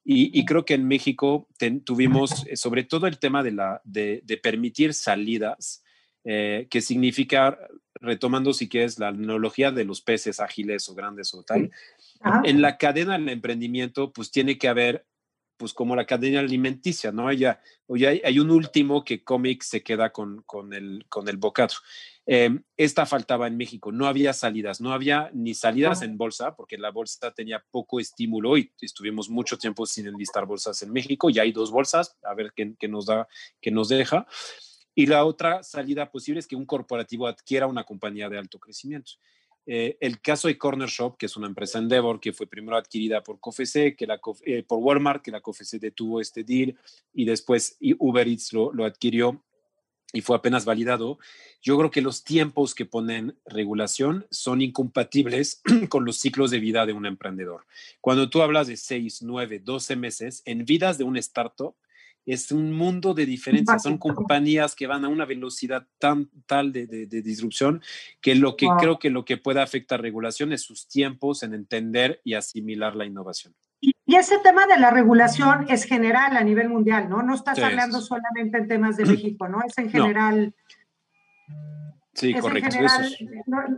Y, 0.10 0.46
creo 0.46 0.64
que 0.64 0.76
en 0.76 0.88
México 0.88 1.50
tuvimos 1.84 2.32
eh, 2.48 2.56
sobre 2.56 2.86
todo 2.86 3.08
el 3.08 3.20
tema 3.20 3.44
de, 3.44 3.52
la, 3.52 3.82
de, 3.84 4.40
permitir 4.42 4.94
salidas, 4.94 5.84
eh, 6.24 6.68
que 6.70 6.80
significa, 6.80 7.60
retomando 7.96 8.54
si 8.54 8.70
quieres 8.70 9.00
la 9.00 9.10
analogía 9.10 9.72
de 9.72 9.84
los 9.84 10.02
peces 10.02 10.40
ágiles 10.40 10.88
o 10.88 10.96
grandes 10.96 11.34
o 11.34 11.44
tal, 11.44 11.72
en 12.46 12.62
la 12.62 12.78
cadena 12.78 13.18
del 13.18 13.28
emprendimiento 13.28 14.14
pues 14.14 14.32
tiene 14.32 14.58
que 14.58 14.70
haber 14.70 15.06
pues 15.58 15.74
como 15.74 15.96
la 15.96 16.06
cadena 16.06 16.40
alimenticia, 16.40 17.12
¿no? 17.12 17.32
Ya, 17.34 17.62
hay, 17.90 18.22
hay 18.24 18.40
un 18.40 18.52
último 18.52 19.04
que 19.04 19.24
cómic 19.24 19.64
se 19.64 19.84
queda 19.84 20.12
con, 20.12 20.44
con, 20.44 20.74
el, 20.74 21.06
con 21.10 21.28
el 21.28 21.38
bocado. 21.38 21.76
Em, 22.30 22.62
esta 22.76 23.06
faltaba 23.06 23.48
en 23.48 23.58
México, 23.58 23.92
no 23.92 24.06
había 24.06 24.34
salidas, 24.34 24.82
no 24.82 24.94
había 24.94 25.32
ni 25.34 25.54
salidas 25.54 26.02
en 26.02 26.18
bolsa, 26.18 26.56
porque 26.56 26.78
la 26.78 26.92
bolsa 26.92 27.32
tenía 27.32 27.64
poco 27.72 28.00
estímulo 28.00 28.58
y 28.58 28.72
estuvimos 28.82 29.30
mucho 29.30 29.58
tiempo 29.58 29.86
sin 29.86 30.08
enlistar 30.08 30.46
bolsas 30.46 30.82
en 30.82 30.92
México, 30.92 31.30
ya 31.30 31.44
hay 31.44 31.54
dos 31.54 31.72
bolsas, 31.72 32.18
a 32.24 32.34
ver 32.34 32.52
qué, 32.54 32.88
nos 32.88 33.06
da, 33.06 33.28
qué 33.62 33.72
nos 33.72 33.88
deja. 33.88 34.28
Y 34.94 35.06
la 35.06 35.24
otra 35.24 35.64
salida 35.64 36.12
posible 36.12 36.40
es 36.40 36.48
que 36.48 36.56
un 36.56 36.66
corporativo 36.66 37.28
adquiera 37.28 37.66
una 37.66 37.86
compañía 37.86 38.28
de 38.30 38.38
alto 38.38 38.60
crecimiento. 38.60 39.14
Eh, 39.70 39.98
el 40.00 40.22
caso 40.22 40.48
de 40.48 40.58
Corner 40.58 40.88
Shop, 40.88 41.18
que 41.18 41.26
es 41.26 41.36
una 41.36 41.48
empresa 41.48 41.78
Endeavor, 41.78 42.22
que 42.22 42.32
fue 42.32 42.48
primero 42.48 42.78
adquirida 42.78 43.22
por 43.22 43.38
KFC, 43.42 43.98
que 43.98 44.08
la, 44.08 44.20
eh, 44.46 44.64
por 44.64 44.80
Walmart, 44.80 45.22
que 45.22 45.30
la 45.30 45.42
KFC 45.42 45.78
detuvo 45.78 46.22
este 46.22 46.46
deal 46.46 46.78
y 47.14 47.26
después 47.26 47.78
Uber 48.00 48.26
Eats 48.26 48.54
lo, 48.54 48.72
lo 48.72 48.86
adquirió 48.86 49.44
y 50.14 50.22
fue 50.22 50.38
apenas 50.38 50.64
validado, 50.64 51.20
yo 51.62 51.78
creo 51.78 51.92
que 51.92 52.02
los 52.02 52.24
tiempos 52.24 52.74
que 52.74 52.86
ponen 52.86 53.38
regulación 53.46 54.26
son 54.32 54.62
incompatibles 54.62 55.62
con 55.90 56.06
los 56.06 56.18
ciclos 56.18 56.50
de 56.50 56.60
vida 56.60 56.86
de 56.86 56.94
un 56.94 57.06
emprendedor. 57.06 57.66
Cuando 58.00 58.30
tú 58.30 58.42
hablas 58.42 58.68
de 58.68 58.78
6, 58.78 59.24
9, 59.24 59.60
12 59.60 59.96
meses, 59.98 60.44
en 60.46 60.64
vidas 60.64 60.98
de 60.98 61.04
un 61.04 61.18
startup, 61.18 61.76
es 62.28 62.52
un 62.52 62.74
mundo 62.74 63.14
de 63.14 63.26
diferencias. 63.26 63.84
Son 63.84 63.98
compañías 63.98 64.76
que 64.76 64.86
van 64.86 65.06
a 65.06 65.08
una 65.08 65.26
velocidad 65.26 65.88
tan 65.98 66.30
tal 66.46 66.74
de, 66.74 66.86
disrupción 67.08 67.82
que 68.22 68.36
lo 68.36 68.58
que 68.58 68.68
creo 68.80 69.00
que 69.00 69.10
lo 69.10 69.24
que 69.24 69.38
puede 69.38 69.62
afectar 69.62 70.02
regulación 70.02 70.52
es 70.52 70.62
sus 70.62 70.88
tiempos 70.90 71.42
en 71.44 71.54
entender 71.54 72.20
y 72.26 72.34
asimilar 72.34 72.96
la 72.96 73.06
innovación. 73.06 73.56
Y, 73.80 73.94
ese 74.06 74.40
tema 74.40 74.66
de 74.68 74.78
la 74.80 74.90
regulación 74.90 75.68
es 75.70 75.86
general 75.86 76.36
a 76.36 76.44
nivel 76.44 76.70
mundial, 76.70 77.08
¿no? 77.08 77.22
No 77.22 77.34
estás 77.34 77.60
hablando 77.60 78.02
solamente 78.02 78.58
en 78.58 78.68
temas 78.68 78.98
de 78.98 79.06
México, 79.06 79.48
¿no? 79.48 79.60
Es 79.66 79.78
en 79.78 79.90
general. 79.90 80.54
Sí, 82.14 82.34
correcto. 82.34 82.78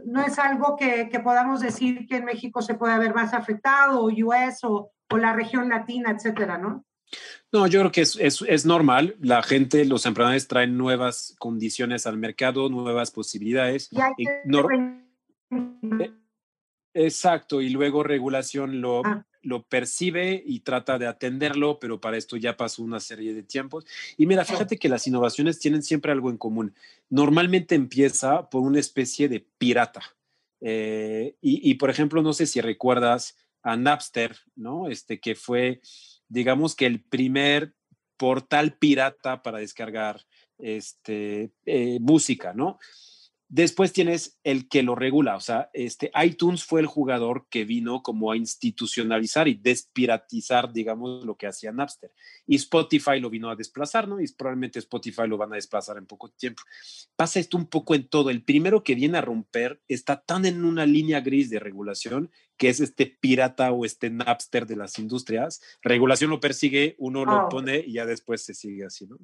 no, 0.06 0.26
es 0.26 0.40
algo 0.40 0.76
que, 0.76 1.10
podamos 1.24 1.60
decir 1.60 2.08
que 2.08 2.18
en 2.18 2.26
México 2.26 2.62
se 2.62 2.74
puede 2.74 2.94
haber 2.94 3.14
más 3.14 3.34
afectado, 3.34 4.00
o 4.02 4.08
US, 4.08 4.64
o, 4.64 4.92
o 5.10 5.18
la 5.18 5.34
región 5.34 5.70
latina, 5.70 6.12
etcétera, 6.12 6.58
¿no? 6.58 6.86
No, 7.52 7.66
yo 7.68 7.80
creo 7.80 7.92
que 7.92 8.02
es, 8.02 8.16
es, 8.16 8.44
es, 8.48 8.66
normal. 8.66 9.16
La 9.20 9.42
gente, 9.42 9.84
los 9.86 10.06
emprendedores 10.06 10.48
traen 10.48 10.78
nuevas 10.78 11.36
condiciones 11.40 12.06
al 12.06 12.18
mercado, 12.18 12.70
nuevas 12.70 13.12
posibilidades. 13.12 13.90
Y 14.18 14.26
Exacto, 16.94 17.62
y 17.62 17.70
luego 17.70 18.04
regulación 18.04 18.82
lo, 18.82 19.06
ah 19.06 19.26
lo 19.42 19.64
percibe 19.64 20.42
y 20.46 20.62
trata 20.62 20.98
de 20.98 21.08
atenderlo, 21.08 21.80
pero 21.80 22.00
para 22.02 22.18
esto 22.18 22.38
ya 22.38 22.58
pasó 22.58 22.84
una 22.84 23.00
serie 23.00 23.34
de 23.34 23.44
tiempos. 23.44 23.86
Y 24.18 24.26
mira, 24.26 24.46
fíjate 24.46 24.78
que 24.78 24.90
las 24.90 25.08
innovaciones 25.08 25.60
tienen 25.60 25.84
siempre 25.84 26.12
algo 26.12 26.30
en 26.30 26.38
común. 26.38 26.74
Normalmente 27.10 27.76
empieza 27.76 28.50
por 28.50 28.62
una 28.62 28.80
especie 28.80 29.30
de 29.30 29.46
pirata. 29.58 30.02
Eh, 30.62 31.36
y, 31.42 31.74
por 31.76 31.90
ejemplo, 31.90 32.22
no 32.22 32.34
sé 32.34 32.46
si 32.46 32.60
recuerdas 32.60 33.38
a 33.62 33.78
Napster, 33.78 34.38
¿no? 34.56 34.90
Este 34.90 35.20
que 35.20 35.36
fue, 35.36 35.82
digamos 36.30 36.76
que 36.76 36.86
el 36.86 37.04
primer 37.04 37.74
portal 38.18 38.78
pirata 38.78 39.42
para 39.42 39.60
descargar 39.60 40.22
este, 40.58 41.52
eh, 41.66 42.00
música, 42.00 42.54
¿no? 42.54 42.80
Después 43.52 43.92
tienes 43.94 44.40
el 44.44 44.70
que 44.70 44.84
lo 44.84 44.94
regula, 44.94 45.36
o 45.36 45.40
sea, 45.40 45.72
este 45.74 46.12
iTunes 46.24 46.64
fue 46.64 46.82
el 46.82 46.86
jugador 46.86 47.48
que 47.50 47.66
vino 47.66 48.04
como 48.04 48.32
a 48.32 48.38
institucionalizar 48.38 49.48
y 49.48 49.56
despiratizar, 49.56 50.72
digamos, 50.72 51.26
lo 51.26 51.36
que 51.36 51.48
hacía 51.48 51.72
Napster. 51.72 52.12
Y 52.46 52.58
Spotify 52.58 53.20
lo 53.20 53.32
vino 53.32 53.50
a 53.50 53.56
desplazar, 53.56 54.08
¿no? 54.08 54.22
Y 54.22 54.28
probablemente 54.34 54.78
Spotify 54.78 55.28
lo 55.28 55.38
van 55.38 55.52
a 55.52 55.56
desplazar 55.56 55.98
en 55.98 56.06
poco 56.06 56.30
tiempo. 56.30 56.62
Pasa 57.16 57.40
esto 57.40 57.58
un 57.58 57.66
poco 57.66 57.96
en 57.96 58.08
todo. 58.08 58.30
El 58.30 58.44
primero 58.44 58.84
que 58.84 58.94
viene 58.94 59.18
a 59.18 59.22
romper 59.22 59.82
está 59.88 60.22
tan 60.22 60.46
en 60.46 60.64
una 60.64 60.86
línea 60.86 61.22
gris 61.22 61.50
de 61.50 61.58
regulación 61.58 62.30
que 62.56 62.70
es 62.70 62.80
este 62.82 63.18
pirata 63.20 63.72
o 63.72 63.84
este 63.84 64.12
Napster 64.12 64.68
de 64.68 64.76
las 64.76 65.00
industrias. 65.00 65.60
Regulación 65.82 66.30
lo 66.30 66.40
persigue, 66.40 66.96
uno 67.00 67.26
lo 67.26 67.46
oh. 67.46 67.50
pone 67.50 67.80
y 67.80 67.94
ya 67.94 68.06
después 68.06 68.44
se 68.44 68.54
sigue 68.54 68.86
así, 68.86 69.08
¿no? 69.08 69.18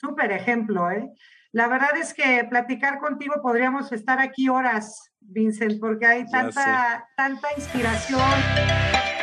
Súper 0.00 0.30
ejemplo, 0.30 0.88
¿eh? 0.92 1.10
La 1.52 1.66
verdad 1.66 1.96
es 1.96 2.12
que 2.12 2.44
platicar 2.48 2.98
contigo 2.98 3.40
podríamos 3.42 3.90
estar 3.92 4.20
aquí 4.20 4.48
horas, 4.48 5.12
Vincent, 5.20 5.80
porque 5.80 6.06
hay 6.06 6.26
tanta, 6.30 7.08
tanta 7.16 7.48
inspiración. 7.56 9.17